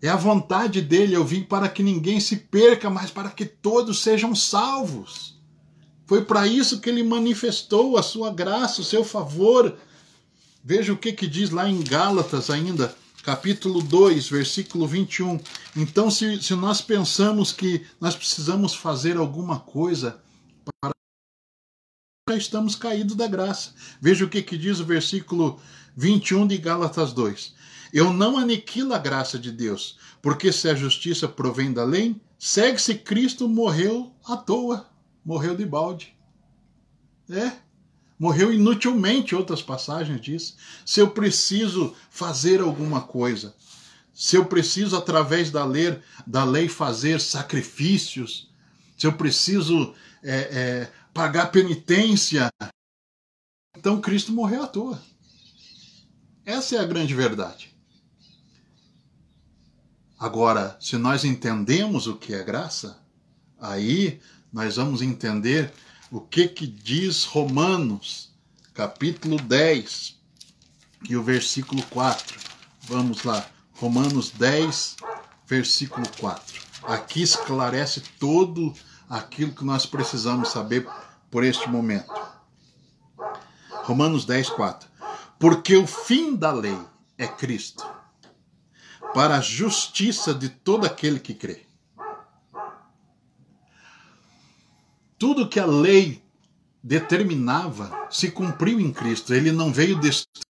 É 0.00 0.08
a 0.08 0.16
vontade 0.16 0.80
dele, 0.80 1.14
eu 1.14 1.24
vim 1.24 1.42
para 1.42 1.68
que 1.68 1.82
ninguém 1.82 2.18
se 2.18 2.36
perca, 2.36 2.90
mas 2.90 3.10
para 3.10 3.30
que 3.30 3.44
todos 3.44 4.02
sejam 4.02 4.34
salvos. 4.34 5.40
Foi 6.06 6.24
para 6.24 6.46
isso 6.46 6.80
que 6.80 6.90
ele 6.90 7.02
manifestou 7.02 7.96
a 7.96 8.02
sua 8.02 8.32
graça, 8.32 8.80
o 8.80 8.84
seu 8.84 9.04
favor. 9.04 9.76
Veja 10.64 10.92
o 10.92 10.96
que, 10.96 11.12
que 11.12 11.26
diz 11.26 11.50
lá 11.50 11.68
em 11.68 11.82
Gálatas 11.82 12.50
ainda, 12.50 12.94
capítulo 13.22 13.80
2, 13.80 14.28
versículo 14.28 14.86
21. 14.86 15.40
Então, 15.76 16.10
se, 16.10 16.42
se 16.42 16.54
nós 16.54 16.80
pensamos 16.80 17.52
que 17.52 17.86
nós 18.00 18.16
precisamos 18.16 18.74
fazer 18.74 19.16
alguma 19.16 19.60
coisa 19.60 20.20
para. 20.80 20.92
Já 22.28 22.36
estamos 22.36 22.74
caídos 22.74 23.16
da 23.16 23.26
graça. 23.26 23.72
Veja 24.00 24.24
o 24.24 24.28
que, 24.28 24.42
que 24.42 24.56
diz 24.56 24.80
o 24.80 24.84
versículo 24.84 25.60
21 25.96 26.46
de 26.46 26.58
Gálatas 26.58 27.12
2. 27.12 27.54
Eu 27.92 28.12
não 28.12 28.38
aniquilo 28.38 28.94
a 28.94 28.98
graça 28.98 29.38
de 29.38 29.52
Deus, 29.52 29.98
porque 30.22 30.50
se 30.50 30.68
a 30.68 30.74
justiça 30.74 31.28
provém 31.28 31.72
da 31.72 31.84
lei, 31.84 32.16
segue-se 32.38 32.94
Cristo 32.94 33.48
morreu 33.48 34.14
à 34.24 34.36
toa, 34.36 34.88
morreu 35.24 35.54
de 35.54 35.66
balde. 35.66 36.16
É, 37.28 37.52
Morreu 38.22 38.52
inutilmente, 38.52 39.34
outras 39.34 39.60
passagens 39.60 40.20
diz. 40.20 40.56
Se 40.86 41.00
eu 41.00 41.10
preciso 41.10 41.92
fazer 42.08 42.60
alguma 42.60 43.00
coisa, 43.00 43.52
se 44.14 44.36
eu 44.36 44.44
preciso, 44.44 44.96
através 44.96 45.50
da 45.50 45.64
lei, 45.64 46.00
da 46.24 46.44
lei 46.44 46.68
fazer 46.68 47.20
sacrifícios, 47.20 48.48
se 48.96 49.08
eu 49.08 49.12
preciso 49.14 49.92
é, 50.22 50.36
é, 50.36 50.92
pagar 51.12 51.50
penitência, 51.50 52.48
então 53.76 54.00
Cristo 54.00 54.30
morreu 54.30 54.62
à 54.62 54.68
toa. 54.68 55.02
Essa 56.46 56.76
é 56.76 56.78
a 56.78 56.86
grande 56.86 57.16
verdade. 57.16 57.74
Agora, 60.16 60.76
se 60.80 60.96
nós 60.96 61.24
entendemos 61.24 62.06
o 62.06 62.14
que 62.14 62.32
é 62.32 62.44
graça, 62.44 63.02
aí 63.58 64.20
nós 64.52 64.76
vamos 64.76 65.02
entender 65.02 65.72
o 66.12 66.20
que 66.20 66.46
que 66.46 66.66
diz 66.66 67.24
Romanos, 67.24 68.30
capítulo 68.74 69.38
10, 69.38 70.14
e 71.08 71.16
o 71.16 71.22
versículo 71.22 71.82
4. 71.88 72.38
Vamos 72.82 73.24
lá, 73.24 73.48
Romanos 73.72 74.30
10, 74.30 74.96
versículo 75.46 76.06
4. 76.20 76.60
Aqui 76.82 77.22
esclarece 77.22 78.02
todo 78.20 78.74
aquilo 79.08 79.52
que 79.52 79.64
nós 79.64 79.86
precisamos 79.86 80.50
saber 80.50 80.86
por 81.30 81.44
este 81.44 81.66
momento. 81.70 82.12
Romanos 83.70 84.26
10, 84.26 84.50
4. 84.50 84.90
Porque 85.38 85.76
o 85.76 85.86
fim 85.86 86.36
da 86.36 86.52
lei 86.52 86.78
é 87.16 87.26
Cristo, 87.26 87.86
para 89.14 89.38
a 89.38 89.40
justiça 89.40 90.34
de 90.34 90.50
todo 90.50 90.84
aquele 90.84 91.18
que 91.18 91.32
crê. 91.32 91.71
Tudo 95.22 95.48
que 95.48 95.60
a 95.60 95.66
lei 95.66 96.20
determinava 96.82 98.08
se 98.10 98.28
cumpriu 98.28 98.80
em 98.80 98.92
Cristo. 98.92 99.32
Ele 99.32 99.52
não 99.52 99.72
veio 99.72 99.96
destruir, 100.00 100.44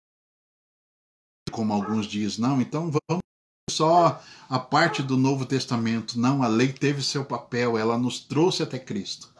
como 1.50 1.72
alguns 1.72 2.04
dizem, 2.04 2.42
não. 2.42 2.60
Então 2.60 2.90
vamos 3.08 3.22
só 3.70 4.22
a 4.46 4.58
parte 4.58 5.02
do 5.02 5.16
Novo 5.16 5.46
Testamento. 5.46 6.20
Não, 6.20 6.42
a 6.42 6.48
lei 6.48 6.70
teve 6.70 7.02
seu 7.02 7.24
papel, 7.24 7.78
ela 7.78 7.96
nos 7.96 8.20
trouxe 8.20 8.62
até 8.62 8.78
Cristo. 8.78 9.30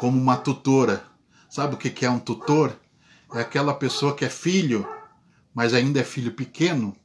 Como 0.00 0.20
uma 0.20 0.38
tutora. 0.38 1.06
Sabe 1.48 1.76
o 1.76 1.78
que 1.78 2.04
é 2.04 2.10
um 2.10 2.18
tutor? 2.18 2.76
É 3.32 3.42
aquela 3.42 3.72
pessoa 3.72 4.16
que 4.16 4.24
é 4.24 4.28
filho, 4.28 4.84
mas 5.54 5.72
ainda 5.72 6.00
é 6.00 6.04
filho 6.04 6.32
pequeno, 6.32 6.96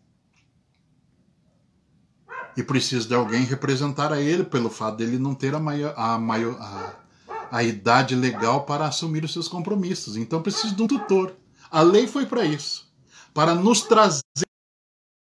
e 2.58 2.64
precisa 2.64 3.08
de 3.08 3.14
alguém 3.14 3.44
representar 3.44 4.12
a 4.12 4.22
ele 4.22 4.44
pelo 4.44 4.70
fato 4.70 4.98
dele 4.98 5.18
não 5.18 5.34
ter 5.34 5.56
a, 5.56 5.60
maior, 5.60 5.94
a, 5.96 6.18
maior, 6.18 6.58
a, 6.60 6.94
a 7.52 7.64
idade 7.64 8.16
legal 8.16 8.66
para 8.66 8.86
assumir 8.86 9.24
os 9.24 9.34
seus 9.34 9.48
compromissos. 9.48 10.18
Então 10.18 10.42
precisa 10.42 10.76
de 10.76 10.82
um 10.82 10.88
tutor. 10.88 11.36
A 11.72 11.82
lei 11.82 12.08
foi 12.08 12.26
para 12.26 12.44
isso 12.44 12.90
para 13.34 13.56
nos 13.56 13.82
trazer 13.82 14.24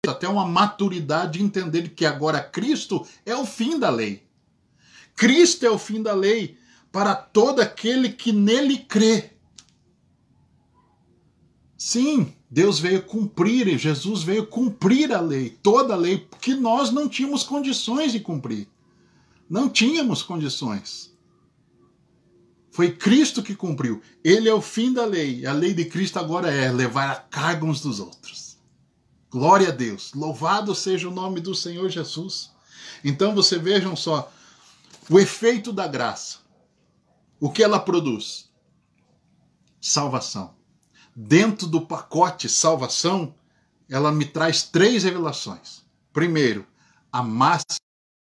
até 0.08 0.28
uma 0.28 0.46
maturidade 0.46 1.38
de 1.38 1.44
entender 1.44 1.90
que 1.90 2.06
agora 2.06 2.42
Cristo 2.42 3.06
é 3.26 3.36
o 3.36 3.46
fim 3.46 3.78
da 3.78 3.90
lei. 3.90 4.26
Cristo 5.16 5.66
é 5.66 5.70
o 5.70 5.78
fim 5.78 6.02
da 6.02 6.14
lei 6.14 6.58
para 6.92 7.14
todo 7.14 7.60
aquele 7.60 8.10
que 8.10 8.32
nele 8.32 8.78
crê. 8.80 9.32
Sim, 11.78 12.34
Deus 12.50 12.80
veio 12.80 13.04
cumprir, 13.04 13.78
Jesus 13.78 14.24
veio 14.24 14.48
cumprir 14.48 15.14
a 15.14 15.20
lei, 15.20 15.50
toda 15.62 15.94
a 15.94 15.98
lei, 15.98 16.26
que 16.42 16.54
nós 16.54 16.92
não 16.92 17.10
tínhamos 17.10 17.44
condições 17.44 18.14
de 18.14 18.22
cumprir. 18.22 18.70
Não 19.50 19.70
tínhamos 19.70 20.24
condições. 20.24 21.14
Foi 22.72 22.92
Cristo 22.92 23.44
que 23.44 23.56
cumpriu. 23.56 24.02
Ele 24.24 24.48
é 24.48 24.54
o 24.54 24.62
fim 24.62 24.94
da 24.94 25.06
lei. 25.06 25.46
A 25.46 25.52
lei 25.52 25.74
de 25.74 25.86
Cristo 25.86 26.20
agora 26.20 26.50
é 26.50 26.72
levar 26.72 27.12
a 27.12 27.16
carga 27.16 27.66
uns 27.66 27.82
dos 27.82 28.00
outros. 28.00 28.58
Glória 29.30 29.70
a 29.70 29.72
Deus. 29.72 30.14
Louvado 30.14 30.74
seja 30.74 31.10
o 31.10 31.14
nome 31.14 31.42
do 31.42 31.56
Senhor 31.56 31.90
Jesus. 31.90 32.52
Então 33.04 33.36
você 33.36 33.58
vejam 33.58 33.96
só 33.96 34.32
o 35.10 35.20
efeito 35.20 35.74
da 35.74 35.88
graça. 35.88 36.38
O 37.40 37.52
que 37.52 37.64
ela 37.64 37.80
produz? 37.80 38.50
Salvação 39.82 40.57
dentro 41.20 41.66
do 41.66 41.82
pacote 41.82 42.48
salvação, 42.48 43.34
ela 43.90 44.12
me 44.12 44.24
traz 44.24 44.62
três 44.62 45.04
revelações. 45.04 45.84
Primeiro, 46.14 46.68
a 47.12 47.24
máxima 47.24 47.80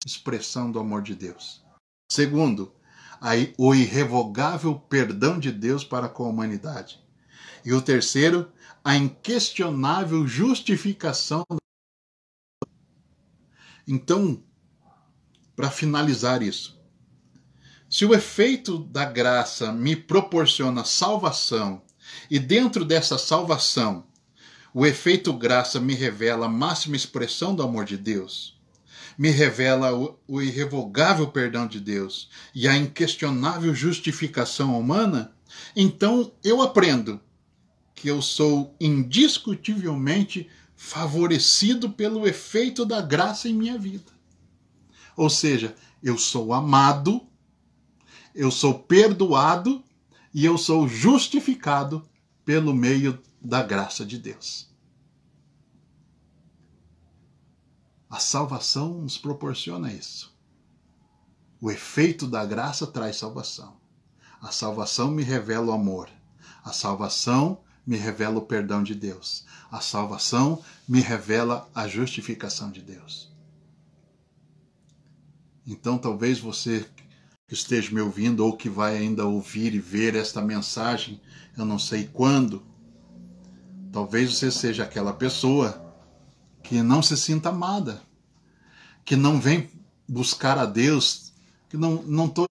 expressão 0.07 0.71
do 0.71 0.79
amor 0.79 1.03
de 1.03 1.17
Deus. 1.17 1.65
Segundo, 2.13 2.73
a, 3.21 3.31
o 3.59 3.75
irrevogável 3.75 4.79
perdão 4.79 5.37
de 5.37 5.51
Deus 5.51 5.83
para 5.83 6.09
com 6.09 6.27
a 6.27 6.29
humanidade. 6.29 7.05
E 7.65 7.73
o 7.73 7.83
terceiro, 7.83 8.53
a 8.85 8.95
inquestionável 8.95 10.25
justificação. 10.29 11.45
Então, 13.89 14.41
para 15.57 15.71
finalizar 15.71 16.41
isso, 16.41 16.81
se 17.91 18.05
o 18.05 18.15
efeito 18.15 18.79
da 18.79 19.05
graça 19.05 19.73
me 19.73 19.97
proporciona 19.97 20.85
salvação 20.85 21.83
e 22.31 22.39
dentro 22.39 22.85
dessa 22.85 23.19
salvação, 23.19 24.05
o 24.73 24.85
efeito 24.85 25.33
graça 25.33 25.81
me 25.81 25.95
revela 25.95 26.47
a 26.47 26.51
máxima 26.51 26.97
expressão 26.97 27.55
do 27.55 27.63
amor 27.63 27.85
de 27.85 27.97
Deus, 27.97 28.59
me 29.17 29.31
revela 29.31 29.95
o, 29.95 30.19
o 30.29 30.43
irrevogável 30.43 31.29
perdão 31.29 31.67
de 31.67 31.81
Deus 31.81 32.29
e 32.55 32.69
a 32.69 32.77
inquestionável 32.77 33.75
justificação 33.75 34.79
humana, 34.79 35.33
então 35.75 36.33
eu 36.45 36.61
aprendo 36.61 37.21
que 37.95 38.09
eu 38.09 38.21
sou 38.21 38.77
indiscutivelmente 38.79 40.49
favorecido 40.77 41.91
pelo 41.91 42.29
efeito 42.29 42.85
da 42.85 43.01
graça 43.01 43.49
em 43.49 43.55
minha 43.55 43.79
vida. 43.79 44.13
Ou 45.17 45.31
seja, 45.31 45.75
eu 46.03 46.19
sou 46.19 46.53
amado, 46.53 47.27
eu 48.35 48.51
sou 48.51 48.79
perdoado 48.79 49.83
e 50.37 50.45
eu 50.45 50.59
sou 50.59 50.87
justificado 50.87 52.07
pelo 52.45 52.75
meio 52.75 53.19
da 53.41 53.63
graça 53.63 54.05
de 54.05 54.19
Deus. 54.19 54.69
A 58.11 58.19
salvação 58.19 59.01
nos 59.01 59.17
proporciona 59.17 59.91
isso. 59.91 60.37
O 61.59 61.71
efeito 61.71 62.27
da 62.29 62.45
graça 62.45 62.87
traz 62.87 63.17
salvação. 63.17 63.79
A 64.39 64.53
salvação 64.53 65.11
me 65.11 65.23
revela 65.23 65.69
o 65.69 65.73
amor. 65.73 66.11
A 66.63 66.71
salvação 66.71 67.63
me 67.87 67.97
revela 67.97 68.37
o 68.37 68.43
perdão 68.43 68.83
de 68.83 68.95
Deus. 68.95 69.47
A 69.71 69.81
salvação 69.81 70.63
me 70.87 71.01
revela 71.01 71.67
a 71.75 71.89
justificação 71.89 72.71
de 72.71 72.83
Deus. 72.83 73.33
Então, 75.67 75.97
talvez 75.97 76.39
você 76.39 76.87
que 77.47 77.55
esteja 77.55 77.93
me 77.93 78.01
ouvindo 78.01 78.45
ou 78.45 78.57
que 78.57 78.69
vai 78.69 78.97
ainda 78.97 79.25
ouvir 79.25 79.75
e 79.75 79.79
ver 79.79 80.17
esta 80.17 80.43
mensagem, 80.43 81.21
eu 81.57 81.65
não 81.65 81.79
sei 81.79 82.09
quando. 82.13 82.63
Talvez 83.93 84.35
você 84.35 84.51
seja 84.51 84.83
aquela 84.83 85.13
pessoa 85.13 85.95
que 86.63 86.83
não 86.83 87.03
se 87.03 87.17
sinta 87.17 87.51
amada, 87.51 88.03
que 89.05 89.15
não 89.15 89.41
vem 89.41 89.71
buscar 90.09 90.59
a 90.59 90.67
Deus, 90.67 91.33
que 91.69 91.77
não 91.77 92.03
não 92.03 92.29
tô 92.29 92.47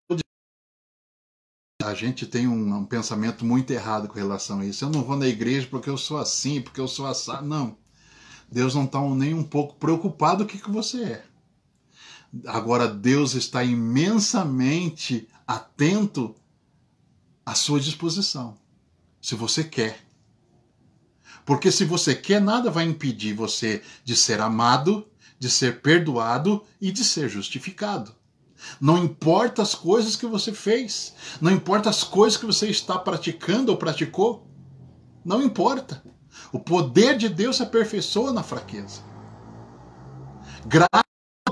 a 1.84 1.94
gente 1.94 2.26
tem 2.26 2.48
um, 2.48 2.78
um, 2.78 2.86
pensamento 2.86 3.46
muito 3.46 3.72
errado 3.72 4.08
com 4.08 4.16
relação 4.16 4.60
a 4.60 4.66
isso. 4.66 4.84
Eu 4.84 4.90
não 4.90 5.04
vou 5.04 5.16
na 5.16 5.28
igreja 5.28 5.68
porque 5.70 5.90
eu 5.90 5.98
sou 5.98 6.18
assim, 6.18 6.60
porque 6.60 6.80
eu 6.80 6.88
sou 6.88 7.06
assado. 7.06 7.46
Não. 7.46 7.78
Deus 8.52 8.74
não 8.74 8.86
está 8.86 9.00
nem 9.10 9.36
um 9.36 9.44
pouco 9.44 9.76
preocupado 9.76 10.44
com 10.44 10.50
o 10.50 10.54
que, 10.54 10.64
que 10.64 10.72
você 10.72 11.04
é. 11.04 11.26
Agora, 12.46 12.88
Deus 12.88 13.34
está 13.34 13.64
imensamente 13.64 15.28
atento 15.48 16.36
à 17.46 17.54
sua 17.56 17.80
disposição. 17.80 18.58
Se 19.22 19.36
você 19.36 19.64
quer. 19.64 20.06
Porque 21.46 21.72
se 21.72 21.86
você 21.86 22.16
quer, 22.16 22.42
nada 22.42 22.72
vai 22.72 22.86
impedir 22.86 23.34
você 23.34 23.84
de 24.04 24.16
ser 24.16 24.42
amado, 24.42 25.08
de 25.38 25.50
ser 25.50 25.82
perdoado 25.82 26.64
e 26.82 26.92
de 26.92 27.04
ser 27.04 27.30
justificado. 27.30 28.14
Não 28.80 28.98
importa 28.98 29.62
as 29.62 29.76
coisas 29.76 30.16
que 30.16 30.26
você 30.26 30.52
fez, 30.54 31.14
não 31.40 31.52
importa 31.52 31.90
as 31.90 32.04
coisas 32.04 32.40
que 32.40 32.46
você 32.46 32.70
está 32.70 32.98
praticando 32.98 33.72
ou 33.72 33.78
praticou, 33.78 34.48
não 35.24 35.42
importa. 35.42 36.04
O 36.52 36.60
poder 36.60 37.18
de 37.18 37.30
Deus 37.30 37.58
se 37.58 37.64
aperfeiçoa 37.64 38.32
na 38.32 38.44
fraqueza. 38.44 39.02
Graça 40.66 40.88
é 40.94 41.05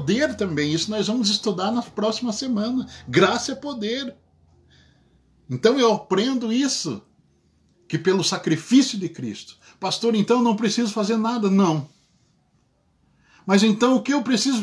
poder 0.04 0.36
também, 0.36 0.74
isso 0.74 0.92
nós 0.92 1.08
vamos 1.08 1.30
estudar 1.30 1.72
na 1.72 1.82
próxima 1.82 2.34
semana. 2.34 2.88
Graça 3.08 3.54
é 3.54 3.56
poder. 3.56 4.14
Então 5.50 5.80
eu 5.80 5.94
aprendo 5.94 6.52
isso, 6.52 7.02
que 7.88 7.98
pelo 7.98 8.24
sacrifício 8.24 9.00
de 9.00 9.08
Cristo, 9.08 9.58
pastor, 9.80 10.14
então 10.14 10.42
não 10.42 10.58
preciso 10.58 10.92
fazer 10.92 11.16
nada. 11.16 11.50
Não. 11.50 11.90
Mas 13.46 13.64
então 13.64 13.96
o 13.96 14.02
que 14.02 14.14
eu 14.14 14.22
preciso 14.22 14.62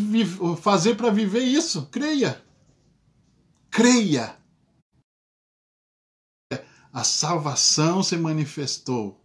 fazer 0.56 0.94
para 0.96 1.10
viver 1.10 1.42
isso? 1.42 1.86
Creia. 1.86 2.42
Creia. 3.70 4.36
A 6.92 7.04
salvação 7.04 8.02
se 8.02 8.16
manifestou 8.16 9.18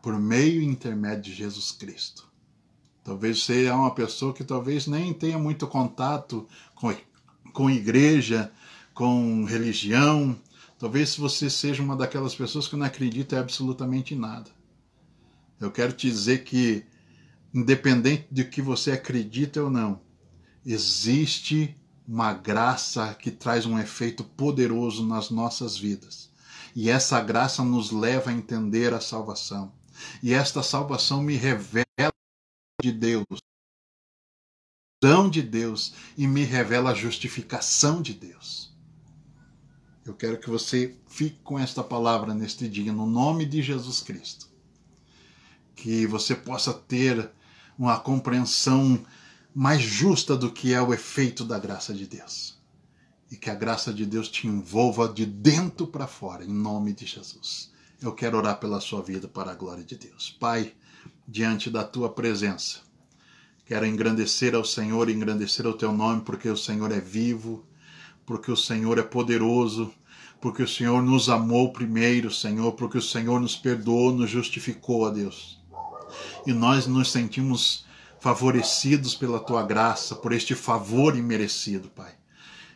por 0.00 0.18
meio 0.18 0.60
e 0.60 0.64
intermédio 0.64 1.24
de 1.24 1.34
Jesus 1.34 1.70
Cristo. 1.70 2.31
Talvez 3.04 3.42
você 3.42 3.66
é 3.66 3.74
uma 3.74 3.94
pessoa 3.94 4.32
que 4.32 4.44
talvez 4.44 4.86
nem 4.86 5.12
tenha 5.12 5.38
muito 5.38 5.66
contato 5.66 6.46
com, 6.74 6.94
com 7.52 7.70
igreja, 7.70 8.52
com 8.94 9.44
religião. 9.44 10.36
Talvez 10.78 11.16
você 11.16 11.50
seja 11.50 11.82
uma 11.82 11.96
daquelas 11.96 12.34
pessoas 12.34 12.68
que 12.68 12.76
não 12.76 12.86
acredita 12.86 13.38
absolutamente 13.38 14.14
em 14.14 14.18
nada. 14.18 14.50
Eu 15.60 15.70
quero 15.70 15.92
te 15.92 16.08
dizer 16.08 16.44
que 16.44 16.84
independente 17.52 18.26
de 18.30 18.44
que 18.44 18.62
você 18.62 18.92
acredita 18.92 19.62
ou 19.62 19.70
não, 19.70 20.00
existe 20.64 21.76
uma 22.06 22.32
graça 22.32 23.14
que 23.14 23.30
traz 23.30 23.66
um 23.66 23.78
efeito 23.78 24.24
poderoso 24.24 25.06
nas 25.06 25.30
nossas 25.30 25.76
vidas. 25.76 26.30
E 26.74 26.88
essa 26.88 27.20
graça 27.20 27.62
nos 27.62 27.90
leva 27.90 28.30
a 28.30 28.32
entender 28.32 28.94
a 28.94 29.00
salvação. 29.00 29.72
E 30.22 30.32
esta 30.32 30.62
salvação 30.62 31.22
me 31.22 31.36
revela 31.36 31.84
de 32.82 32.90
Deus, 32.90 33.24
de 35.30 35.42
Deus 35.42 35.94
e 36.16 36.26
me 36.26 36.44
revela 36.44 36.90
a 36.90 36.94
justificação 36.94 38.02
de 38.02 38.12
Deus. 38.12 38.72
Eu 40.04 40.14
quero 40.14 40.38
que 40.38 40.50
você 40.50 40.96
fique 41.06 41.38
com 41.44 41.58
esta 41.58 41.82
palavra 41.82 42.34
neste 42.34 42.68
dia, 42.68 42.92
no 42.92 43.06
nome 43.06 43.46
de 43.46 43.62
Jesus 43.62 44.00
Cristo. 44.00 44.48
Que 45.76 46.06
você 46.06 46.34
possa 46.34 46.72
ter 46.72 47.30
uma 47.78 47.98
compreensão 47.98 49.04
mais 49.54 49.80
justa 49.80 50.36
do 50.36 50.50
que 50.50 50.72
é 50.72 50.82
o 50.82 50.92
efeito 50.92 51.44
da 51.44 51.58
graça 51.58 51.94
de 51.94 52.06
Deus. 52.06 52.60
E 53.30 53.36
que 53.36 53.48
a 53.48 53.54
graça 53.54 53.92
de 53.92 54.04
Deus 54.04 54.28
te 54.28 54.46
envolva 54.46 55.08
de 55.08 55.24
dentro 55.24 55.86
para 55.86 56.06
fora, 56.06 56.44
em 56.44 56.52
nome 56.52 56.92
de 56.92 57.06
Jesus. 57.06 57.72
Eu 58.00 58.12
quero 58.12 58.36
orar 58.36 58.58
pela 58.58 58.80
sua 58.80 59.00
vida 59.02 59.28
para 59.28 59.52
a 59.52 59.54
glória 59.54 59.84
de 59.84 59.96
Deus. 59.96 60.36
Pai, 60.40 60.74
diante 61.26 61.70
da 61.70 61.84
tua 61.84 62.10
presença, 62.10 62.80
quero 63.64 63.86
engrandecer 63.86 64.54
ao 64.54 64.64
Senhor 64.64 65.08
engrandecer 65.08 65.66
o 65.66 65.74
teu 65.74 65.92
nome, 65.92 66.22
porque 66.22 66.48
o 66.48 66.56
Senhor 66.56 66.90
é 66.92 67.00
vivo, 67.00 67.64
porque 68.26 68.50
o 68.50 68.56
Senhor 68.56 68.98
é 68.98 69.02
poderoso, 69.02 69.92
porque 70.40 70.62
o 70.62 70.68
Senhor 70.68 71.02
nos 71.02 71.28
amou 71.28 71.72
primeiro, 71.72 72.30
Senhor, 72.30 72.72
porque 72.72 72.98
o 72.98 73.02
Senhor 73.02 73.40
nos 73.40 73.56
perdoou, 73.56 74.12
nos 74.12 74.30
justificou, 74.30 75.02
ó 75.02 75.10
Deus 75.10 75.62
e 76.46 76.52
nós 76.52 76.86
nos 76.86 77.10
sentimos 77.10 77.84
favorecidos 78.20 79.14
pela 79.14 79.40
tua 79.40 79.62
graça, 79.62 80.14
por 80.14 80.32
este 80.32 80.54
favor 80.54 81.16
imerecido, 81.16 81.88
Pai. 81.88 82.12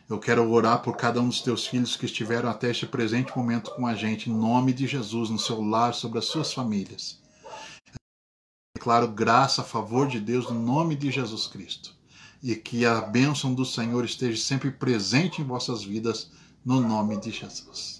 Eu 0.09 0.19
quero 0.19 0.49
orar 0.49 0.81
por 0.81 0.95
cada 0.95 1.21
um 1.21 1.27
dos 1.27 1.41
teus 1.41 1.67
filhos 1.67 1.95
que 1.95 2.05
estiveram 2.05 2.49
até 2.49 2.71
este 2.71 2.85
presente 2.85 3.35
momento 3.35 3.71
com 3.71 3.85
a 3.85 3.93
gente, 3.93 4.29
em 4.29 4.33
nome 4.33 4.73
de 4.73 4.87
Jesus, 4.87 5.29
no 5.29 5.39
seu 5.39 5.61
lar, 5.61 5.93
sobre 5.93 6.19
as 6.19 6.25
suas 6.25 6.53
famílias. 6.53 7.19
Declaro 8.77 9.07
graça 9.07 9.63
favor 9.63 10.07
de 10.07 10.19
Deus 10.19 10.51
no 10.51 10.59
nome 10.59 10.95
de 10.95 11.09
Jesus 11.09 11.47
Cristo. 11.47 11.95
E 12.43 12.55
que 12.55 12.85
a 12.85 13.01
bênção 13.01 13.51
do 13.51 13.65
Senhor 13.65 14.05
esteja 14.05 14.39
sempre 14.39 14.69
presente 14.69 15.41
em 15.41 15.43
vossas 15.43 15.83
vidas, 15.83 16.29
no 16.63 16.79
nome 16.79 17.19
de 17.19 17.31
Jesus. 17.31 17.99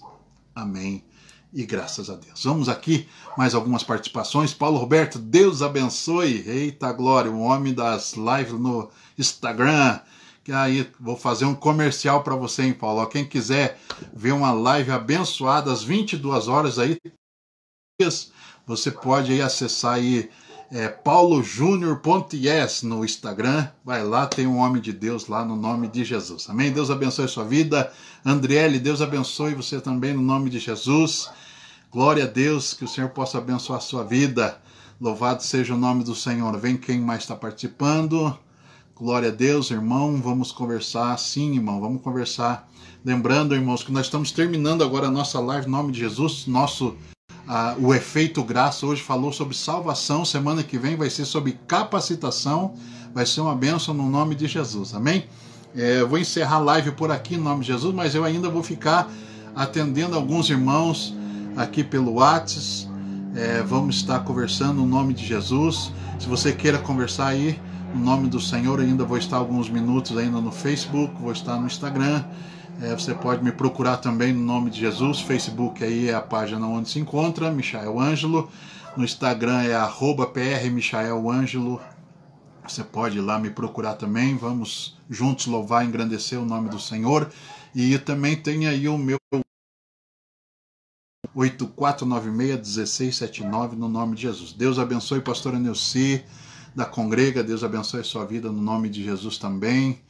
Amém 0.54 1.04
e 1.52 1.66
graças 1.66 2.08
a 2.08 2.14
Deus. 2.14 2.44
Vamos 2.44 2.68
aqui, 2.68 3.08
mais 3.36 3.56
algumas 3.56 3.82
participações. 3.82 4.54
Paulo 4.54 4.78
Roberto, 4.78 5.18
Deus 5.18 5.62
abençoe. 5.62 6.44
Eita 6.46 6.92
glória, 6.92 7.28
o 7.28 7.40
homem 7.40 7.74
das 7.74 8.12
lives 8.12 8.52
no 8.52 8.88
Instagram. 9.18 9.98
Que 10.44 10.52
aí 10.52 10.88
vou 11.00 11.16
fazer 11.16 11.44
um 11.44 11.56
comercial 11.56 12.22
para 12.22 12.36
você, 12.36 12.62
hein, 12.62 12.72
Paulo? 12.72 13.04
Quem 13.08 13.26
quiser 13.26 13.80
ver 14.14 14.30
uma 14.30 14.52
live 14.52 14.92
abençoada 14.92 15.72
às 15.72 15.82
22 15.82 16.46
horas 16.46 16.78
aí, 16.78 16.96
você 18.64 18.92
pode 18.92 19.32
aí 19.32 19.42
acessar 19.42 19.94
aí 19.94 20.30
é, 20.70 20.88
paulojúnior.yes 20.88 22.82
no 22.82 23.04
Instagram. 23.04 23.68
Vai 23.84 24.04
lá, 24.04 24.26
tem 24.26 24.46
um 24.46 24.58
homem 24.58 24.80
de 24.80 24.92
Deus 24.92 25.26
lá 25.26 25.44
no 25.44 25.56
nome 25.56 25.88
de 25.88 26.04
Jesus. 26.04 26.48
Amém? 26.48 26.70
Deus 26.70 26.90
abençoe 26.90 27.24
a 27.24 27.28
sua 27.28 27.44
vida. 27.44 27.92
Andriele, 28.24 28.78
Deus 28.78 29.00
abençoe 29.00 29.54
você 29.54 29.80
também 29.80 30.12
no 30.12 30.22
nome 30.22 30.50
de 30.50 30.58
Jesus. 30.58 31.30
Glória 31.90 32.24
a 32.24 32.26
Deus, 32.26 32.74
que 32.74 32.84
o 32.84 32.88
Senhor 32.88 33.10
possa 33.10 33.38
abençoar 33.38 33.78
a 33.78 33.82
sua 33.82 34.04
vida. 34.04 34.60
Louvado 35.00 35.42
seja 35.42 35.74
o 35.74 35.78
nome 35.78 36.04
do 36.04 36.14
Senhor. 36.14 36.58
Vem 36.58 36.76
quem 36.76 37.00
mais 37.00 37.22
está 37.22 37.34
participando. 37.34 38.36
Glória 38.94 39.28
a 39.28 39.32
Deus, 39.32 39.70
irmão. 39.70 40.20
Vamos 40.20 40.52
conversar. 40.52 41.16
Sim, 41.18 41.54
irmão, 41.54 41.80
vamos 41.80 42.02
conversar. 42.02 42.68
Lembrando, 43.04 43.54
irmãos, 43.54 43.82
que 43.84 43.92
nós 43.92 44.06
estamos 44.06 44.32
terminando 44.32 44.82
agora 44.82 45.06
a 45.06 45.10
nossa 45.10 45.38
live 45.40 45.66
em 45.66 45.70
nome 45.70 45.92
de 45.92 46.00
Jesus. 46.00 46.46
Nosso 46.46 46.96
o 47.80 47.94
efeito 47.94 48.42
graça 48.44 48.84
hoje 48.84 49.02
falou 49.02 49.32
sobre 49.32 49.56
salvação. 49.56 50.24
Semana 50.24 50.62
que 50.62 50.78
vem 50.78 50.96
vai 50.96 51.08
ser 51.08 51.24
sobre 51.24 51.58
capacitação. 51.66 52.74
Vai 53.14 53.24
ser 53.24 53.40
uma 53.40 53.54
bênção 53.54 53.94
no 53.94 54.08
nome 54.08 54.34
de 54.34 54.46
Jesus. 54.46 54.94
Amém? 54.94 55.24
É, 55.74 56.00
eu 56.00 56.08
vou 56.08 56.18
encerrar 56.18 56.56
a 56.56 56.60
live 56.60 56.92
por 56.92 57.10
aqui 57.10 57.34
em 57.34 57.38
nome 57.38 57.60
de 57.62 57.68
Jesus, 57.68 57.94
mas 57.94 58.14
eu 58.14 58.24
ainda 58.24 58.48
vou 58.48 58.62
ficar 58.62 59.10
atendendo 59.54 60.14
alguns 60.14 60.50
irmãos 60.50 61.14
aqui 61.56 61.82
pelo 61.82 62.14
WhatsApp. 62.14 62.88
É, 63.34 63.62
vamos 63.62 63.96
estar 63.96 64.20
conversando 64.20 64.74
no 64.74 64.86
nome 64.86 65.14
de 65.14 65.24
Jesus. 65.24 65.92
Se 66.18 66.26
você 66.26 66.52
queira 66.52 66.78
conversar 66.78 67.28
aí, 67.28 67.58
no 67.94 68.00
nome 68.00 68.28
do 68.28 68.40
Senhor, 68.40 68.80
ainda 68.80 69.04
vou 69.04 69.16
estar 69.16 69.36
alguns 69.36 69.68
minutos 69.70 70.16
ainda 70.16 70.40
no 70.40 70.50
Facebook, 70.50 71.14
vou 71.20 71.32
estar 71.32 71.56
no 71.58 71.66
Instagram. 71.66 72.24
É, 72.80 72.94
você 72.94 73.12
pode 73.12 73.42
me 73.42 73.50
procurar 73.50 73.96
também 73.96 74.32
no 74.32 74.40
nome 74.40 74.70
de 74.70 74.78
Jesus. 74.78 75.20
Facebook 75.20 75.82
aí 75.82 76.08
é 76.08 76.14
a 76.14 76.20
página 76.20 76.64
onde 76.64 76.88
se 76.88 77.00
encontra, 77.00 77.50
Michael 77.50 77.98
Ângelo. 77.98 78.48
No 78.96 79.04
Instagram 79.04 79.62
é 79.62 79.74
arroba 79.74 80.28
PR 80.28 80.70
Michael 80.70 81.28
Ângelo. 81.28 81.80
Você 82.66 82.84
pode 82.84 83.18
ir 83.18 83.20
lá 83.20 83.36
me 83.36 83.50
procurar 83.50 83.94
também. 83.94 84.36
Vamos 84.36 84.96
juntos 85.10 85.46
louvar 85.46 85.84
e 85.84 85.88
engrandecer 85.88 86.40
o 86.40 86.44
nome 86.44 86.68
do 86.68 86.78
Senhor. 86.78 87.28
E 87.74 87.98
também 87.98 88.36
tem 88.36 88.68
aí 88.68 88.88
o 88.88 88.96
meu 88.96 89.18
8496-1679 91.36 93.72
no 93.72 93.88
nome 93.88 94.14
de 94.14 94.22
Jesus. 94.22 94.52
Deus 94.52 94.78
abençoe 94.78 95.20
pastora 95.20 95.58
Neuci 95.58 96.24
da 96.76 96.84
Congrega, 96.84 97.42
Deus 97.42 97.64
abençoe 97.64 97.98
a 98.00 98.04
sua 98.04 98.24
vida 98.24 98.52
no 98.52 98.62
nome 98.62 98.88
de 98.88 99.02
Jesus 99.02 99.36
também. 99.36 100.00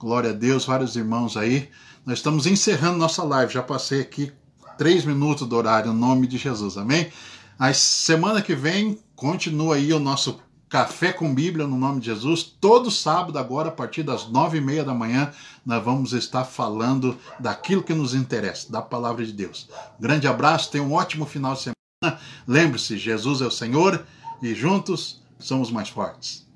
Glória 0.00 0.30
a 0.30 0.32
Deus, 0.32 0.64
vários 0.64 0.96
irmãos 0.96 1.36
aí. 1.36 1.68
Nós 2.06 2.20
estamos 2.20 2.46
encerrando 2.46 2.96
nossa 2.96 3.22
live, 3.22 3.52
já 3.52 3.62
passei 3.62 4.00
aqui 4.00 4.32
três 4.78 5.04
minutos 5.04 5.46
do 5.46 5.54
horário, 5.54 5.92
no 5.92 5.98
nome 5.98 6.26
de 6.26 6.38
Jesus, 6.38 6.78
amém? 6.78 7.12
A 7.58 7.70
semana 7.74 8.40
que 8.40 8.54
vem 8.54 8.98
continua 9.14 9.74
aí 9.74 9.92
o 9.92 10.00
nosso 10.00 10.40
Café 10.70 11.12
com 11.12 11.34
Bíblia 11.34 11.66
no 11.66 11.76
nome 11.76 12.00
de 12.00 12.06
Jesus. 12.06 12.42
Todo 12.42 12.90
sábado, 12.90 13.38
agora, 13.38 13.68
a 13.68 13.72
partir 13.72 14.02
das 14.02 14.26
nove 14.26 14.56
e 14.56 14.60
meia 14.62 14.82
da 14.82 14.94
manhã, 14.94 15.32
nós 15.66 15.84
vamos 15.84 16.14
estar 16.14 16.44
falando 16.46 17.18
daquilo 17.38 17.82
que 17.82 17.92
nos 17.92 18.14
interessa, 18.14 18.72
da 18.72 18.80
palavra 18.80 19.22
de 19.22 19.34
Deus. 19.34 19.68
Grande 20.00 20.26
abraço, 20.26 20.70
tenha 20.70 20.82
um 20.82 20.94
ótimo 20.94 21.26
final 21.26 21.52
de 21.52 21.60
semana. 21.60 22.20
Lembre-se, 22.48 22.96
Jesus 22.96 23.42
é 23.42 23.46
o 23.46 23.50
Senhor 23.50 24.02
e 24.40 24.54
juntos 24.54 25.20
somos 25.38 25.70
mais 25.70 25.90
fortes. 25.90 26.48